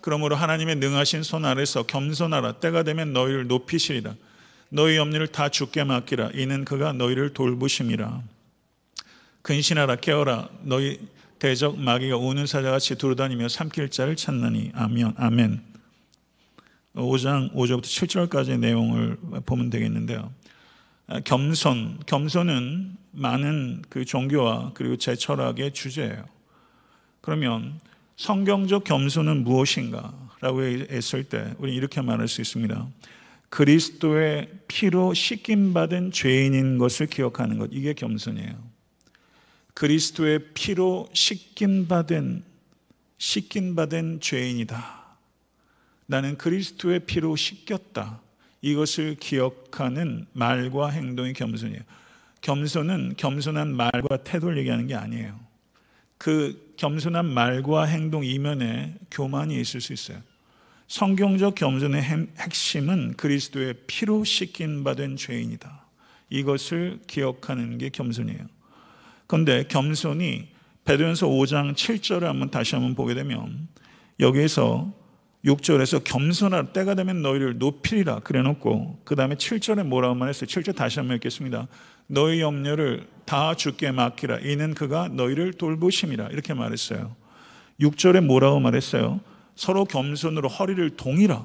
그러므로 0.00 0.36
하나님의 0.36 0.76
능하신 0.76 1.24
손 1.24 1.44
아래서 1.44 1.82
겸손하라. 1.82 2.60
때가 2.60 2.84
되면 2.84 3.12
너희를 3.12 3.48
높이시리라. 3.48 4.14
너희 4.68 4.96
염려를 4.96 5.26
다 5.26 5.48
죽게 5.48 5.82
맡기라. 5.84 6.30
이는 6.34 6.64
그가 6.64 6.92
너희를 6.92 7.34
돌보심이라. 7.34 8.22
근신하라 9.42 9.96
깨어라. 9.96 10.48
너희 10.62 11.00
대적 11.40 11.80
마귀가 11.80 12.16
우는 12.16 12.46
사자같이 12.46 12.94
두루다니며 12.94 13.48
삼킬 13.48 13.88
자를 13.88 14.14
찾나니. 14.14 14.70
아멘 14.74 15.14
아멘 15.16 15.71
5장 16.94 17.54
5절부터 17.54 17.82
7절까지의 17.82 18.58
내용을 18.58 19.16
보면 19.46 19.70
되겠는데요. 19.70 20.32
아, 21.06 21.20
겸손, 21.20 22.00
겸손은 22.06 22.96
많은 23.12 23.82
그 23.88 24.04
종교와 24.04 24.72
그리고 24.74 24.96
제 24.96 25.14
철학의 25.14 25.72
주제예요. 25.72 26.24
그러면 27.20 27.80
성경적 28.16 28.84
겸손은 28.84 29.44
무엇인가? 29.44 30.14
라고 30.40 30.62
했을 30.62 31.24
때 31.24 31.54
우리 31.58 31.74
이렇게 31.74 32.00
말할 32.00 32.26
수 32.26 32.40
있습니다. 32.40 32.88
그리스도의 33.48 34.48
피로 34.66 35.14
씻김 35.14 35.72
받은 35.72 36.10
죄인인 36.10 36.78
것을 36.78 37.06
기억하는 37.06 37.58
것. 37.58 37.70
이게 37.72 37.92
겸손이에요. 37.92 38.52
그리스도의 39.74 40.40
피로 40.54 41.08
씻김 41.12 41.86
받은, 41.86 42.44
씻김 43.18 43.76
받은 43.76 44.20
죄인이다. 44.20 45.01
나는 46.12 46.36
그리스도의 46.36 47.06
피로 47.06 47.36
씻겼다. 47.36 48.20
이것을 48.60 49.16
기억하는 49.18 50.26
말과 50.34 50.90
행동이 50.90 51.32
겸손이에요. 51.32 51.80
겸손은 52.42 53.14
겸손한 53.16 53.74
말과 53.74 54.18
태도를 54.18 54.58
얘기하는 54.58 54.88
게 54.88 54.94
아니에요. 54.94 55.40
그 56.18 56.74
겸손한 56.76 57.24
말과 57.24 57.84
행동 57.84 58.26
이면에 58.26 58.94
교만이 59.10 59.58
있을 59.58 59.80
수 59.80 59.94
있어요. 59.94 60.18
성경적 60.86 61.54
겸손의 61.54 62.02
핵심은 62.38 63.14
그리스도의 63.16 63.72
피로 63.86 64.22
씻긴 64.22 64.84
바된 64.84 65.16
죄인이다. 65.16 65.86
이것을 66.28 67.00
기억하는 67.06 67.78
게 67.78 67.88
겸손이에요. 67.88 68.46
그런데 69.26 69.64
겸손이 69.66 70.48
베드로전서 70.84 71.26
5장 71.26 71.72
7절을 71.74 72.24
한번 72.24 72.50
다시 72.50 72.74
한번 72.74 72.94
보게 72.94 73.14
되면 73.14 73.66
여기에서 74.20 74.92
6절에서 75.44 76.04
겸손할 76.04 76.72
때가 76.72 76.94
되면 76.94 77.20
너희를 77.22 77.58
높이리라 77.58 78.20
그래 78.20 78.42
놓고 78.42 79.00
그 79.04 79.16
다음에 79.16 79.34
7절에 79.34 79.84
뭐라고 79.84 80.14
말했어요? 80.14 80.46
7절 80.46 80.76
다시 80.76 81.00
한번 81.00 81.16
읽겠습니다. 81.16 81.66
너희 82.06 82.40
염려를 82.40 83.06
다 83.24 83.54
주께 83.54 83.90
맡기라. 83.90 84.38
이는 84.40 84.74
그가 84.74 85.08
너희를 85.08 85.54
돌보심이라. 85.54 86.28
이렇게 86.28 86.54
말했어요. 86.54 87.16
6절에 87.80 88.20
뭐라고 88.20 88.60
말했어요? 88.60 89.20
서로 89.56 89.84
겸손으로 89.84 90.48
허리를 90.48 90.90
동이라. 90.96 91.44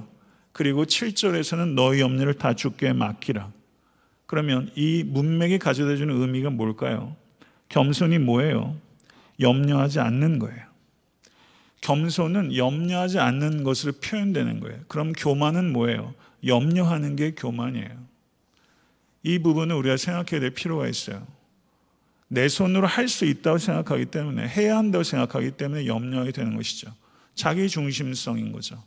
그리고 0.51 0.85
7절에서는 0.85 1.73
너희 1.73 2.01
염려를 2.01 2.35
다 2.35 2.53
주께 2.53 2.93
맡기라. 2.93 3.51
그러면 4.25 4.69
이 4.75 5.03
문맥이 5.05 5.57
가져다 5.59 5.95
주는 5.95 6.19
의미가 6.21 6.49
뭘까요? 6.49 7.15
겸손이 7.69 8.19
뭐예요? 8.19 8.75
염려하지 9.39 9.99
않는 9.99 10.39
거예요. 10.39 10.66
겸손은 11.81 12.55
염려하지 12.55 13.19
않는 13.19 13.63
것으로 13.63 13.93
표현되는 13.93 14.59
거예요. 14.59 14.79
그럼 14.87 15.13
교만은 15.13 15.71
뭐예요? 15.71 16.13
염려하는 16.45 17.15
게 17.15 17.31
교만이에요. 17.31 18.07
이 19.23 19.39
부분을 19.39 19.75
우리가 19.75 19.97
생각해야 19.97 20.39
될 20.39 20.51
필요가 20.51 20.87
있어요. 20.87 21.25
내 22.29 22.47
손으로 22.47 22.87
할 22.87 23.07
수 23.07 23.25
있다고 23.25 23.57
생각하기 23.57 24.05
때문에 24.05 24.47
해야 24.47 24.77
한다고 24.77 25.03
생각하기 25.03 25.51
때문에 25.51 25.85
염려하게 25.85 26.31
되는 26.31 26.55
것이죠. 26.55 26.93
자기 27.35 27.69
중심성인 27.69 28.51
거죠. 28.51 28.81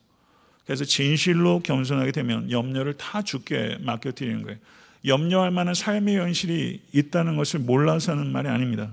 그래서 0.67 0.85
진실로 0.85 1.61
겸손하게 1.61 2.13
되면 2.13 2.51
염려를 2.51 2.95
다 2.95 3.23
죽게 3.23 3.79
맡겨드리는 3.81 4.43
거예요. 4.43 4.59
염려할 5.07 5.51
만한 5.51 5.75
삶의 5.75 6.17
현실이 6.19 6.83
있다는 6.93 7.37
것을 7.37 7.61
몰라서 7.61 8.13
하는 8.13 8.31
말이 8.31 8.49
아닙니다. 8.49 8.91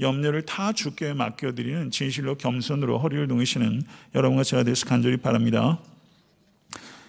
염려를 0.00 0.42
다 0.42 0.72
주께 0.72 1.12
맡겨드리는 1.14 1.90
진실로 1.90 2.36
겸손으로 2.36 2.98
허리를 2.98 3.28
동이시는 3.28 3.82
여러분과 4.14 4.44
제가 4.44 4.62
되서 4.62 4.86
간절히 4.86 5.16
바랍니다. 5.16 5.78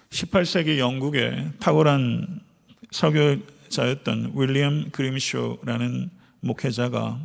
18세기 0.10 0.78
영국의 0.78 1.52
탁월한 1.60 2.40
설교자였던 2.92 4.34
윌리엄 4.36 4.90
그림쇼라는 4.92 6.10
목회자가 6.40 7.20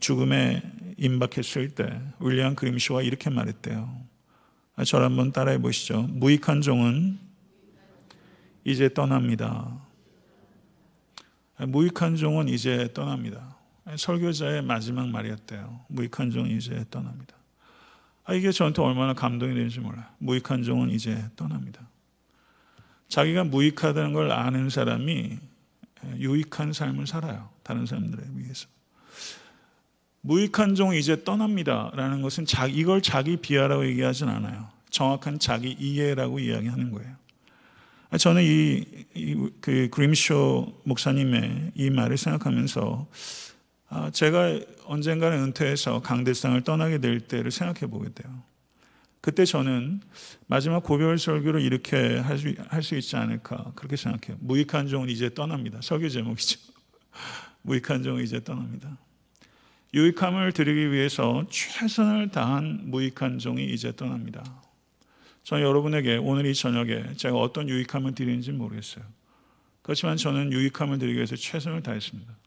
죽음에 0.00 0.62
임박했을 0.96 1.70
때 1.70 2.00
윌리엄 2.20 2.54
그림쇼가 2.54 3.02
이렇게 3.02 3.28
말했대요. 3.28 4.02
저를 4.86 5.04
한번 5.04 5.32
따라해 5.32 5.58
보시죠. 5.58 6.02
무익한 6.02 6.62
종은 6.62 7.18
이제 8.64 8.88
떠납니다. 8.88 9.80
무익한 11.58 12.16
종은 12.16 12.48
이제 12.48 12.88
떠납니다. 12.94 13.51
설교자의 13.96 14.62
마지막 14.62 15.08
말이었대요. 15.08 15.84
무익한 15.88 16.30
종은 16.30 16.50
이제 16.50 16.84
떠납니다. 16.90 17.34
아, 18.24 18.34
이게 18.34 18.52
저한테 18.52 18.82
얼마나 18.82 19.14
감동이 19.14 19.54
되는지 19.54 19.80
몰라요. 19.80 20.04
무익한 20.18 20.62
종은 20.62 20.90
이제 20.90 21.22
떠납니다. 21.36 21.80
자기가 23.08 23.44
무익하다는 23.44 24.12
걸 24.12 24.30
아는 24.32 24.70
사람이 24.70 25.38
유익한 26.16 26.72
삶을 26.72 27.06
살아요. 27.06 27.50
다른 27.62 27.86
사람들에 27.86 28.22
비해서. 28.36 28.66
무익한 30.22 30.74
종이 30.76 30.98
이제 30.98 31.22
떠납니다라는 31.24 32.22
것은 32.22 32.46
자기, 32.46 32.74
이걸 32.74 33.02
자기 33.02 33.36
비하라고 33.36 33.86
얘기하진 33.86 34.28
않아요. 34.28 34.68
정확한 34.90 35.38
자기 35.38 35.72
이해라고 35.78 36.38
이야기하는 36.38 36.92
거예요. 36.92 37.16
저는 38.18 38.42
이, 38.42 38.84
이, 39.14 39.50
그 39.60 39.88
그림쇼 39.90 40.82
목사님의 40.84 41.72
이 41.74 41.90
말을 41.90 42.16
생각하면서 42.18 43.06
아, 43.10 43.51
제가 44.12 44.60
언젠가는 44.84 45.38
은퇴해서 45.38 46.00
강대상을 46.00 46.60
떠나게 46.62 46.98
될 46.98 47.20
때를 47.20 47.50
생각해 47.50 47.90
보게 47.90 48.10
돼요. 48.12 48.42
그때 49.20 49.44
저는 49.44 50.00
마지막 50.46 50.82
고별 50.82 51.16
설교를 51.18 51.60
이렇게 51.60 52.18
할 52.18 52.82
수, 52.82 52.96
있지 52.96 53.16
않을까 53.16 53.72
그렇게 53.76 53.96
생각해요. 53.96 54.36
무익한 54.40 54.88
종은 54.88 55.08
이제 55.08 55.32
떠납니다. 55.32 55.78
설교 55.80 56.08
제목이죠. 56.08 56.58
무익한 57.62 58.02
종은 58.02 58.24
이제 58.24 58.42
떠납니다. 58.42 58.98
유익함을 59.94 60.52
드리기 60.52 60.90
위해서 60.90 61.46
최선을 61.50 62.30
다한 62.30 62.90
무익한 62.90 63.38
종이 63.38 63.64
이제 63.66 63.94
떠납니다. 63.94 64.42
저는 65.44 65.62
여러분에게 65.62 66.16
오늘 66.16 66.46
이 66.46 66.54
저녁에 66.54 67.14
제가 67.16 67.36
어떤 67.36 67.68
유익함을 67.68 68.14
드리는지 68.14 68.52
모르겠어요. 68.52 69.04
그렇지만 69.82 70.16
저는 70.16 70.52
유익함을 70.52 70.98
드리기 70.98 71.16
위해서 71.16 71.36
최선을 71.36 71.82
다했습니다. 71.82 72.41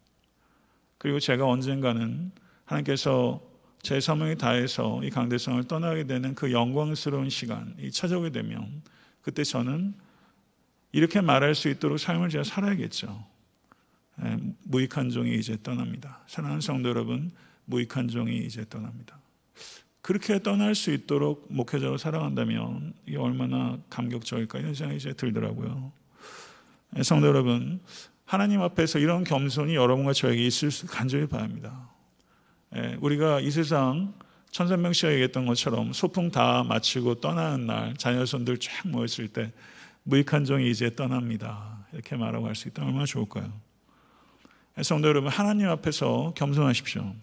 그리고 1.06 1.20
제가 1.20 1.45
언젠가는 1.45 2.32
하나님께서 2.66 3.39
제 3.84 3.99
사명이 3.99 4.38
다해서 4.38 5.03
이 5.03 5.12
강대성을 5.12 5.64
떠나게 5.66 6.06
되는 6.06 6.34
그 6.34 6.51
영광스러운 6.51 7.30
시간이 7.30 7.91
찾아오게 7.91 8.32
되면 8.32 8.82
그때 9.22 9.43
저는 9.43 9.93
이렇게 10.93 11.22
말할 11.22 11.53
수 11.53 11.70
있도록 11.70 11.99
삶을 11.99 12.30
제가 12.30 12.43
살아야겠죠. 12.43 13.24
예, 14.24 14.38
무익한 14.64 15.12
종이 15.12 15.36
이제 15.36 15.60
떠납니다. 15.62 16.24
사랑하는 16.26 16.62
성도 16.62 16.89
여러분, 16.89 17.32
무익한 17.66 18.08
종이 18.08 18.39
이제 18.39 18.66
떠납니다. 18.68 19.20
그렇게 20.01 20.41
떠날 20.41 20.74
수 20.74 20.91
있도록 20.91 21.45
목회자로 21.51 21.99
살아간다면 21.99 22.95
이게 23.06 23.18
얼마나 23.18 23.78
감격적일까 23.91 24.58
이런 24.58 24.74
생각이 24.74 24.97
이제 24.97 25.14
들더라고요. 25.14 25.91
예, 26.97 27.03
성도 27.03 27.28
여러분, 27.28 27.80
하나님 28.26 28.61
앞에서 28.61 28.99
이런 28.99 29.23
겸손이 29.23 29.76
여러분과 29.76 30.13
저에게 30.13 30.45
있을 30.45 30.71
수 30.71 30.88
간절히 30.88 31.28
바랍니다. 31.28 31.89
예, 32.76 32.97
우리가 32.99 33.39
이 33.39 33.51
세상 33.51 34.13
천삼명 34.51 34.93
씨가 34.93 35.11
얘기했던 35.11 35.45
것처럼 35.45 35.93
소풍 35.93 36.32
다 36.32 36.63
마치고 36.63 37.15
떠나는 37.15 37.67
날 37.67 37.93
자녀 37.97 38.26
손들 38.26 38.57
쫙 38.57 38.71
모였을 38.88 39.28
때 39.28 39.51
무익한 40.03 40.45
종이 40.45 40.69
이제 40.69 40.93
떠납니다. 40.95 41.86
이렇게 41.93 42.15
말하고 42.15 42.47
할 42.47 42.55
수 42.55 42.67
있다면 42.67 42.89
얼마나 42.89 43.05
좋을까요? 43.05 43.51
예, 44.78 44.84
성도 44.84 45.07
여러분 45.07 45.30
하나님 45.30 45.69
앞에서 45.69 46.34
겸손하십시오. 46.36 47.13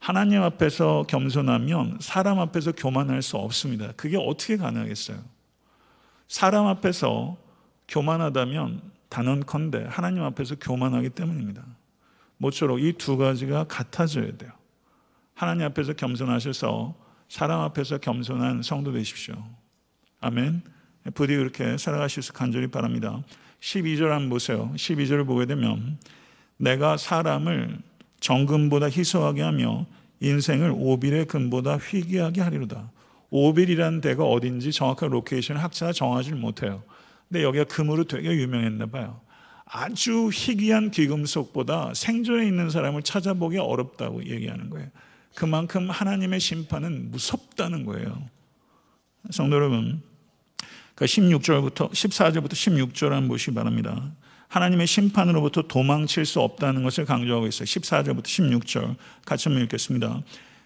하나님 0.00 0.42
앞에서 0.42 1.04
겸손하면 1.08 1.98
사람 2.00 2.38
앞에서 2.40 2.72
교만할 2.72 3.22
수 3.22 3.36
없습니다. 3.36 3.92
그게 3.92 4.16
어떻게 4.16 4.56
가능하겠어요? 4.56 5.18
사람 6.26 6.66
앞에서 6.66 7.36
교만하다면 7.86 8.80
단언컨대 9.10 9.86
하나님 9.88 10.22
앞에서 10.22 10.54
교만하기 10.56 11.10
때문입니다. 11.10 11.62
모쪼록 12.38 12.80
이 12.80 12.94
두 12.94 13.16
가지가 13.18 13.64
같아져야 13.64 14.36
돼요. 14.38 14.50
하나님 15.34 15.66
앞에서 15.66 15.92
겸손하셔서 15.92 16.94
사람 17.28 17.60
앞에서 17.60 17.98
겸손한 17.98 18.62
성도 18.62 18.92
되십시오. 18.92 19.34
아멘. 20.20 20.62
부디 21.14 21.36
그렇게 21.36 21.76
살아가실 21.76 22.22
수 22.22 22.32
간절히 22.32 22.66
바랍니다. 22.68 23.22
12절 23.60 24.08
한번 24.08 24.30
보세요. 24.30 24.72
12절을 24.74 25.26
보게 25.26 25.46
되면 25.46 25.98
내가 26.56 26.96
사람을 26.96 27.78
정금보다 28.20 28.86
희소하게 28.86 29.42
하며 29.42 29.86
인생을 30.20 30.72
오빌의 30.74 31.26
금보다 31.26 31.78
희귀하게 31.78 32.42
하리로다. 32.42 32.90
오빌이라는 33.30 34.00
데가 34.00 34.24
어딘지 34.24 34.72
정확한 34.72 35.10
location을 35.10 35.62
학자가 35.62 35.92
정하지 35.92 36.32
못해요. 36.32 36.82
근데 37.30 37.44
여기가 37.44 37.64
금으로 37.64 38.04
되게 38.04 38.28
유명했나 38.32 38.86
봐요. 38.86 39.20
아주 39.64 40.30
희귀한 40.32 40.90
귀금속보다 40.90 41.94
생존에 41.94 42.44
있는 42.44 42.70
사람을 42.70 43.02
찾아보기 43.02 43.56
어렵다고 43.56 44.26
얘기하는 44.26 44.68
거예요. 44.68 44.88
그만큼 45.36 45.88
하나님의 45.88 46.40
심판은 46.40 47.12
무섭다는 47.12 47.84
거예요. 47.84 48.20
성도 49.30 49.54
여러분, 49.54 50.02
그 50.96 51.04
16절부터 51.04 51.92
14절부터 51.92 52.50
16절 52.52 53.10
한번 53.10 53.28
보시기 53.28 53.54
바랍니다. 53.54 54.10
하나님의 54.48 54.88
심판으로부터 54.88 55.62
도망칠 55.62 56.26
수 56.26 56.40
없다는 56.40 56.82
것을 56.82 57.04
강조하고 57.04 57.46
있어요. 57.46 57.64
14절부터 57.66 58.24
16절 58.24 58.96
같이 59.24 59.48
한번 59.48 59.62
읽겠습니다. 59.64 60.20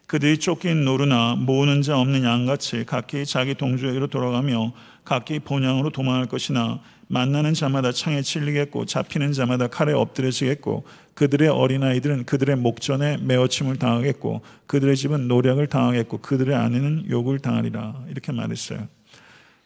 그들이 0.06 0.38
쫓긴 0.38 0.84
노루나 0.84 1.36
모으는 1.36 1.82
자 1.82 1.98
없는 1.98 2.24
양같이 2.24 2.84
각기 2.84 3.24
자기 3.24 3.54
동족에게로 3.54 4.08
돌아가며 4.08 4.72
각기 5.04 5.38
본향으로 5.38 5.90
도망할 5.90 6.26
것이나 6.26 6.80
만나는 7.08 7.54
자마다 7.54 7.92
창에 7.92 8.22
찔리겠고 8.22 8.86
잡히는 8.86 9.32
자마다 9.32 9.66
칼에 9.66 9.92
엎드려지겠고 9.92 10.84
그들의 11.14 11.48
어린아이들은 11.48 12.24
그들의 12.24 12.56
목전에 12.56 13.18
매어침을 13.18 13.78
당하겠고 13.78 14.42
그들의 14.66 14.96
집은 14.96 15.28
노력을 15.28 15.64
당하겠고 15.66 16.18
그들의 16.18 16.54
아내는 16.54 17.06
욕을 17.10 17.38
당하리라 17.38 18.04
이렇게 18.10 18.32
말했어요. 18.32 18.88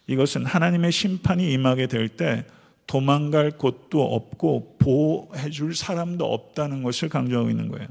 이것은 0.07 0.45
하나님의 0.45 0.91
심판이 0.91 1.51
임하게 1.53 1.87
될 1.87 2.09
때 2.09 2.45
도망갈 2.89 3.51
곳도 3.51 4.01
없고 4.01 4.77
보호해 4.79 5.51
줄 5.51 5.75
사람도 5.75 6.25
없다는 6.25 6.81
것을 6.81 7.07
강조하고 7.07 7.51
있는 7.51 7.67
거예요. 7.67 7.87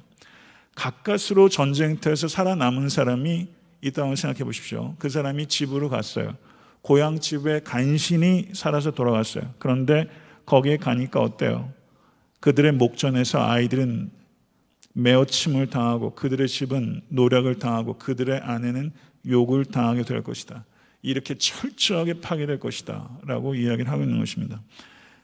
가까스로 0.78 1.48
전쟁터에서 1.48 2.28
살아남은 2.28 2.88
사람이 2.88 3.48
있다고 3.80 4.14
생각해 4.14 4.44
보십시오. 4.44 4.94
그 5.00 5.08
사람이 5.08 5.46
집으로 5.46 5.88
갔어요. 5.88 6.36
고향 6.82 7.18
집에 7.18 7.60
간신히 7.60 8.50
살아서 8.52 8.92
돌아갔어요. 8.92 9.52
그런데 9.58 10.08
거기에 10.46 10.76
가니까 10.76 11.20
어때요? 11.20 11.72
그들의 12.38 12.72
목전에서 12.72 13.44
아이들은 13.44 14.12
매어침을 14.92 15.66
당하고 15.66 16.14
그들의 16.14 16.46
집은 16.46 17.02
노력을 17.08 17.52
당하고 17.56 17.98
그들의 17.98 18.38
아내는 18.38 18.92
욕을 19.26 19.64
당하게 19.64 20.04
될 20.04 20.22
것이다. 20.22 20.64
이렇게 21.02 21.34
철저하게 21.36 22.20
파괴될 22.20 22.60
것이다. 22.60 23.18
라고 23.26 23.56
이야기를 23.56 23.90
하고 23.90 24.04
있는 24.04 24.20
것입니다. 24.20 24.62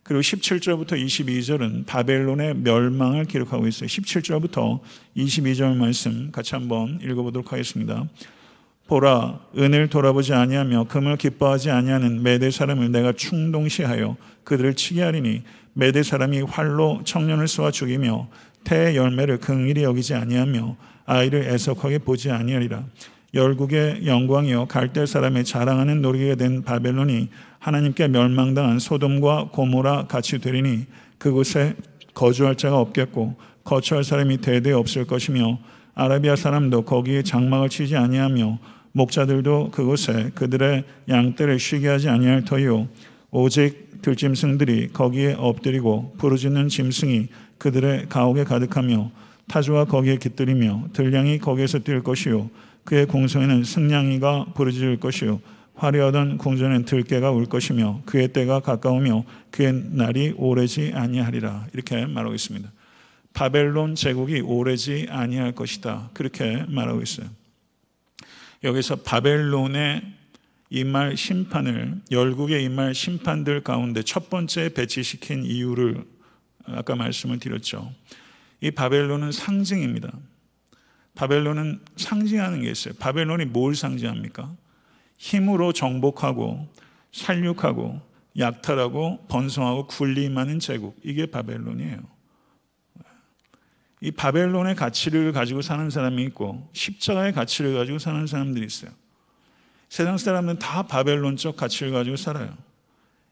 그리고 0.04 0.20
17절부터 0.20 0.92
22절은 1.02 1.86
바벨론의 1.86 2.56
멸망을 2.56 3.24
기록하고 3.24 3.66
있어요. 3.66 3.88
17절부터 3.88 4.80
22절 5.16 5.76
말씀 5.76 6.30
같이 6.30 6.54
한번 6.54 7.00
읽어보도록 7.02 7.52
하겠습니다. 7.52 8.06
보라 8.86 9.40
은을 9.56 9.88
돌아보지 9.88 10.34
아니하며 10.34 10.84
금을 10.88 11.16
기뻐하지 11.16 11.70
아니하는 11.70 12.22
메대 12.22 12.50
사람을 12.50 12.92
내가 12.92 13.12
충동시하여 13.12 14.18
그들을 14.44 14.74
치게 14.74 15.02
하리니 15.02 15.42
메대 15.72 16.02
사람이 16.02 16.42
활로 16.42 17.00
청년을 17.04 17.48
쏘아 17.48 17.70
죽이며 17.70 18.28
태의 18.64 18.96
열매를 18.96 19.38
긍일히 19.38 19.84
여기지 19.84 20.14
아니하며 20.14 20.76
아이를 21.06 21.44
애석하게 21.44 21.98
보지 21.98 22.30
아니하리라 22.30 22.84
열국의 23.34 24.06
영광이요 24.06 24.66
갈대 24.66 25.06
사람의 25.06 25.44
자랑하는 25.44 26.02
놀이게 26.02 26.36
된 26.36 26.62
바벨론이 26.62 27.28
하나님께 27.58 28.08
멸망당한 28.08 28.78
소돔과 28.78 29.48
고모라 29.52 30.06
같이 30.06 30.38
되리니 30.38 30.86
그곳에 31.18 31.74
거주할 32.14 32.56
자가 32.56 32.78
없겠고 32.78 33.34
거처할 33.64 34.04
사람이 34.04 34.38
대대 34.38 34.72
없을 34.72 35.06
것이며 35.06 35.58
아라비아 35.94 36.36
사람도 36.36 36.82
거기에 36.82 37.22
장막을 37.22 37.68
치지 37.68 37.96
아니하며 37.96 38.58
목자들도 38.92 39.70
그곳에 39.72 40.30
그들의 40.34 40.84
양떼를 41.08 41.58
쉬게 41.58 41.88
하지 41.88 42.08
아니할 42.08 42.44
터이요 42.44 42.88
오직 43.30 44.02
들짐승들이 44.02 44.90
거기에 44.92 45.34
엎드리고 45.38 46.14
부르짖는 46.18 46.68
짐승이 46.68 47.28
그들의 47.58 48.06
가옥에 48.08 48.44
가득하며 48.44 49.10
타주와 49.48 49.86
거기에 49.86 50.18
깃들이며 50.18 50.88
들량이 50.92 51.38
거기에서 51.38 51.78
뛸 51.80 52.02
것이요 52.02 52.50
그의 52.84 53.06
공성에는 53.06 53.64
승냥이가 53.64 54.52
부르짖을 54.54 55.00
것이요 55.00 55.40
화려하던 55.74 56.38
궁전엔 56.38 56.84
들깨가 56.84 57.32
울 57.32 57.46
것이며 57.46 58.02
그의 58.06 58.28
때가 58.28 58.60
가까우며 58.60 59.24
그의 59.50 59.72
날이 59.92 60.32
오래지 60.36 60.92
아니하리라 60.94 61.66
이렇게 61.72 62.06
말하고 62.06 62.34
있습니다. 62.34 62.70
바벨론 63.32 63.96
제국이 63.96 64.40
오래지 64.40 65.08
아니할 65.10 65.52
것이다. 65.52 66.10
그렇게 66.14 66.64
말하고 66.68 67.02
있어요. 67.02 67.26
여기서 68.62 68.96
바벨론의 68.96 70.02
이말 70.70 71.16
심판을 71.16 72.00
열국의 72.10 72.64
이말 72.64 72.94
심판들 72.94 73.62
가운데 73.62 74.02
첫 74.02 74.30
번째 74.30 74.72
배치시킨 74.72 75.44
이유를 75.44 76.04
아까 76.66 76.96
말씀을 76.96 77.38
드렸죠. 77.38 77.92
이 78.60 78.70
바벨론은 78.70 79.32
상징입니다. 79.32 80.10
바벨론은 81.14 81.80
상징하는 81.96 82.62
게 82.62 82.70
있어요. 82.70 82.94
바벨론이 82.94 83.46
뭘 83.46 83.74
상징합니까? 83.74 84.54
힘으로 85.18 85.72
정복하고 85.72 86.68
살육하고 87.12 88.00
약탈하고 88.36 89.26
번성하고 89.28 89.86
군림하는 89.86 90.58
제국. 90.58 90.98
이게 91.04 91.26
바벨론이에요. 91.26 91.98
이 94.00 94.10
바벨론의 94.10 94.74
가치를 94.74 95.32
가지고 95.32 95.62
사는 95.62 95.88
사람이 95.88 96.22
있고 96.24 96.68
십자가의 96.72 97.32
가치를 97.32 97.74
가지고 97.74 97.98
사는 97.98 98.26
사람들이 98.26 98.66
있어요. 98.66 98.90
세상 99.88 100.18
사람들은 100.18 100.58
다 100.58 100.82
바벨론적 100.82 101.56
가치를 101.56 101.92
가지고 101.92 102.16
살아요. 102.16 102.54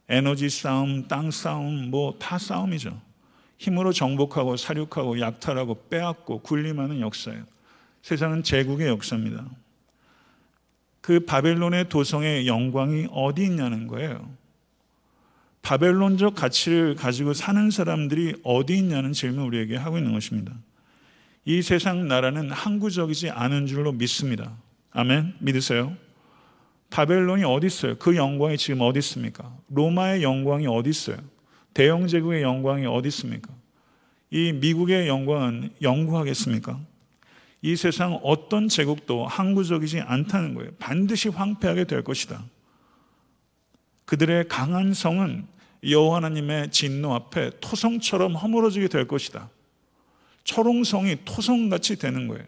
에너지 0.09 0.49
싸움, 0.49 1.09
땅 1.09 1.30
싸움, 1.30 1.91
뭐 1.91 2.16
다 2.18 2.39
싸움이죠. 2.39 3.01
힘으로 3.59 3.93
정복하고 3.93 4.57
사륙하고 4.57 5.20
약탈하고 5.20 5.89
빼앗고 5.89 6.41
군림하는 6.41 7.01
역사예요. 7.01 7.45
세상은 8.03 8.42
제국의 8.42 8.88
역사입니다. 8.88 9.46
그 11.00 11.20
바벨론의 11.20 11.88
도성의 11.88 12.46
영광이 12.46 13.09
어디 13.11 13.44
있냐는 13.44 13.86
거예요. 13.86 14.30
바벨론적 15.62 16.34
가치를 16.34 16.96
가지고 16.96 17.32
사는 17.32 17.70
사람들이 17.70 18.34
어디 18.42 18.76
있냐는 18.76 19.12
질문을 19.12 19.46
우리에게 19.46 19.76
하고 19.76 19.98
있는 19.98 20.12
것입니다. 20.12 20.53
이 21.44 21.62
세상 21.62 22.09
나라는 22.09 22.50
항구적이지 22.50 23.30
않은 23.30 23.66
줄로 23.66 23.92
믿습니다. 23.92 24.57
아멘. 24.90 25.34
믿으세요? 25.38 25.96
바벨론이 26.90 27.44
어디 27.44 27.68
있어요? 27.68 27.96
그 27.98 28.16
영광이 28.16 28.59
지금 28.59 28.82
어디 28.82 28.98
있습니까? 28.98 29.57
로마의 29.70 30.22
영광이 30.22 30.66
어디 30.66 30.90
있어요? 30.90 31.16
대영 31.72 32.07
제국의 32.07 32.42
영광이 32.42 32.86
어디 32.86 33.09
있습니까? 33.09 33.53
이 34.30 34.53
미국의 34.53 35.09
영광은 35.09 35.70
영구하겠습니까? 35.80 36.78
이 37.63 37.77
세상 37.77 38.19
어떤 38.25 38.69
제국도 38.69 39.27
항구적이지 39.27 40.01
않다는 40.01 40.55
거예요. 40.55 40.71
반드시 40.79 41.29
황폐하게 41.29 41.85
될 41.85 42.03
것이다. 42.03 42.45
그들의 44.05 44.49
강한 44.49 44.93
성은 44.93 45.47
여호와 45.89 46.17
하나님의 46.17 46.71
진노 46.71 47.15
앞에 47.15 47.53
토성처럼 47.61 48.35
허물어지게 48.35 48.89
될 48.89 49.07
것이다. 49.07 49.49
초롱성이 50.45 51.19
토성같이 51.25 51.97
되는 51.97 52.27
거예요. 52.27 52.45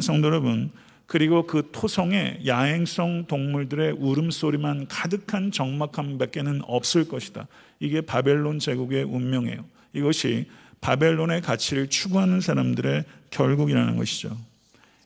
성도 0.00 0.28
여러분, 0.28 0.70
그리고 1.06 1.46
그 1.46 1.68
토성에 1.72 2.40
야행성 2.46 3.26
동물들의 3.26 3.92
울음소리만 3.98 4.86
가득한 4.88 5.50
적막함밖에는 5.50 6.62
없을 6.64 7.06
것이다. 7.08 7.48
이게 7.80 8.00
바벨론 8.00 8.58
제국의 8.58 9.04
운명이에요. 9.04 9.64
이것이 9.92 10.48
바벨론의 10.80 11.42
가치를 11.42 11.88
추구하는 11.88 12.40
사람들의 12.40 13.04
결국이라는 13.32 13.96
것이죠. 13.96 14.36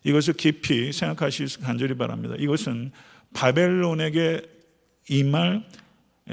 이것을 0.05 0.35
깊이 0.35 0.93
생각하시기 0.93 1.63
간절히 1.63 1.97
바랍니다. 1.97 2.35
이것은 2.39 2.93
바벨론에게 3.33 4.43
임할 5.09 5.65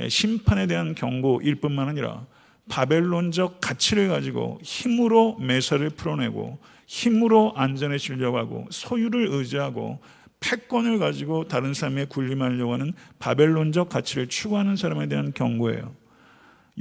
심판에 0.09 0.67
대한 0.67 0.95
경고일 0.95 1.55
뿐만 1.55 1.87
아니라 1.89 2.25
바벨론적 2.69 3.61
가치를 3.61 4.09
가지고 4.09 4.59
힘으로 4.63 5.37
매사를 5.37 5.87
풀어내고 5.91 6.59
힘으로 6.87 7.53
안전해지려고 7.55 8.37
하고 8.37 8.67
소유를 8.69 9.27
의지하고 9.31 9.99
패권을 10.39 10.99
가지고 10.99 11.47
다른 11.47 11.73
사람의 11.73 12.07
군림하려고 12.07 12.73
하는 12.73 12.93
바벨론적 13.19 13.89
가치를 13.89 14.27
추구하는 14.27 14.75
사람에 14.75 15.07
대한 15.07 15.33
경고예요. 15.33 15.95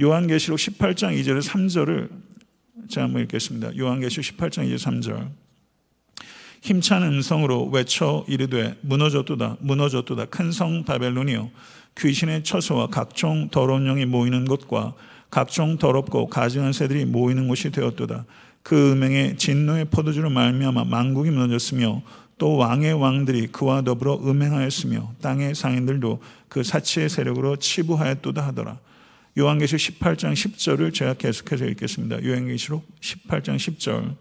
요한계시록 0.01 0.57
18장 0.59 1.17
2절 1.19 1.41
3절을 1.41 2.09
제가 2.89 3.05
한번 3.05 3.21
읽겠습니다. 3.23 3.77
요한계시록 3.77 4.25
18장 4.37 4.67
2절 4.67 4.77
3절 4.77 5.29
힘찬 6.61 7.03
음성으로 7.03 7.67
외쳐 7.67 8.25
이르되 8.27 8.75
무너졌도다 8.81 9.57
무너졌도다 9.59 10.25
큰 10.25 10.51
성 10.51 10.83
바벨론이요 10.83 11.51
귀신의 11.97 12.43
처소와 12.43 12.87
각종 12.87 13.49
더러운 13.49 13.85
영이 13.85 14.05
모이는 14.05 14.45
곳과 14.45 14.93
각종 15.29 15.77
더럽고 15.77 16.27
가증한 16.27 16.73
새들이 16.73 17.05
모이는 17.05 17.47
곳이 17.47 17.71
되었도다. 17.71 18.25
그 18.63 18.93
음행에 18.93 19.35
진노의 19.35 19.85
포도주로 19.85 20.29
말미암아 20.29 20.85
만국이 20.85 21.29
무너졌으며 21.31 22.01
또 22.37 22.55
왕의 22.55 22.93
왕들이 22.93 23.47
그와 23.47 23.81
더불어 23.83 24.15
음행하였으며 24.15 25.13
땅의 25.21 25.55
상인들도 25.55 26.21
그 26.49 26.63
사치의 26.63 27.09
세력으로 27.09 27.57
치부하였도다 27.57 28.45
하더라. 28.47 28.79
요한계시록 29.37 29.99
18장 29.99 30.33
10절을 30.33 30.93
제가 30.93 31.15
계속해서 31.15 31.65
읽겠습니다. 31.65 32.23
요한계시록 32.23 32.85
18장 32.99 33.55
10절 33.55 34.15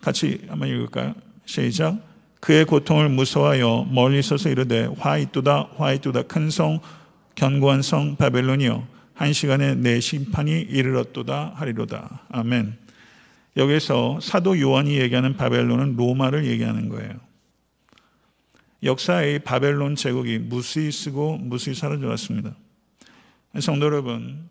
같이 0.00 0.40
한번 0.48 0.68
읽을까요? 0.68 1.14
시작. 1.44 1.98
그의 2.40 2.64
고통을 2.64 3.08
무서워하여 3.08 3.86
멀리 3.90 4.20
서서 4.20 4.48
이르되 4.48 4.88
화 4.98 5.16
있도다 5.16 5.70
화 5.76 5.92
있도다 5.92 6.22
큰 6.22 6.50
성 6.50 6.80
견고한 7.34 7.82
성 7.82 8.16
바벨론이여 8.16 8.86
한 9.14 9.32
시간에 9.32 9.74
내 9.74 10.00
심판이 10.00 10.60
이르렀도다 10.60 11.52
하리로다. 11.54 12.22
아멘. 12.30 12.76
여기서 13.56 14.18
사도 14.20 14.58
요한이 14.58 14.98
얘기하는 14.98 15.36
바벨론은 15.36 15.96
로마를 15.96 16.46
얘기하는 16.46 16.88
거예요. 16.88 17.12
역사의 18.82 19.40
바벨론 19.40 19.94
제국이 19.94 20.38
무수히 20.38 20.90
쓰고 20.90 21.38
무수히 21.38 21.74
사라져 21.74 22.08
왔습니다. 22.08 22.56
성도 23.60 23.84
여러분, 23.86 24.48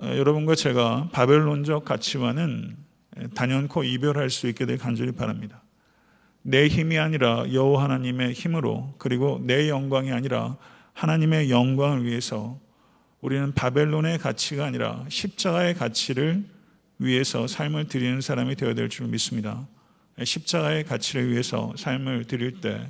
어, 0.00 0.06
여러분과 0.06 0.54
제가 0.54 1.08
바벨론적 1.12 1.84
가치와는 1.84 2.76
단연코 3.34 3.82
이별할 3.82 4.30
수 4.30 4.46
있게 4.46 4.66
될 4.66 4.78
간절히 4.78 5.10
바랍니다. 5.10 5.62
내 6.42 6.68
힘이 6.68 6.98
아니라 6.98 7.52
여호와 7.52 7.82
하나님의 7.84 8.32
힘으로 8.34 8.94
그리고 8.98 9.40
내 9.42 9.68
영광이 9.68 10.12
아니라 10.12 10.56
하나님의 10.92 11.50
영광을 11.50 12.04
위해서 12.04 12.60
우리는 13.20 13.52
바벨론의 13.52 14.18
가치가 14.18 14.64
아니라 14.66 15.04
십자가의 15.08 15.74
가치를 15.74 16.44
위해서 16.98 17.48
삶을 17.48 17.88
드리는 17.88 18.20
사람이 18.20 18.54
되어야 18.54 18.74
될 18.74 18.88
줄 18.88 19.08
믿습니다. 19.08 19.66
십자가의 20.22 20.84
가치를 20.84 21.30
위해서 21.30 21.72
삶을 21.76 22.26
드릴 22.26 22.60
때 22.60 22.88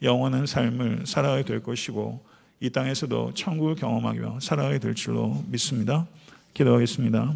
영원한 0.00 0.46
삶을 0.46 1.06
살아가게 1.06 1.44
될 1.44 1.62
것이고 1.62 2.24
이 2.60 2.70
땅에서도 2.70 3.34
천국을 3.34 3.74
경험하며 3.74 4.40
살아가게 4.40 4.78
될 4.78 4.94
줄로 4.94 5.42
믿습니다. 5.48 6.06
기도하겠습니다. 6.54 7.34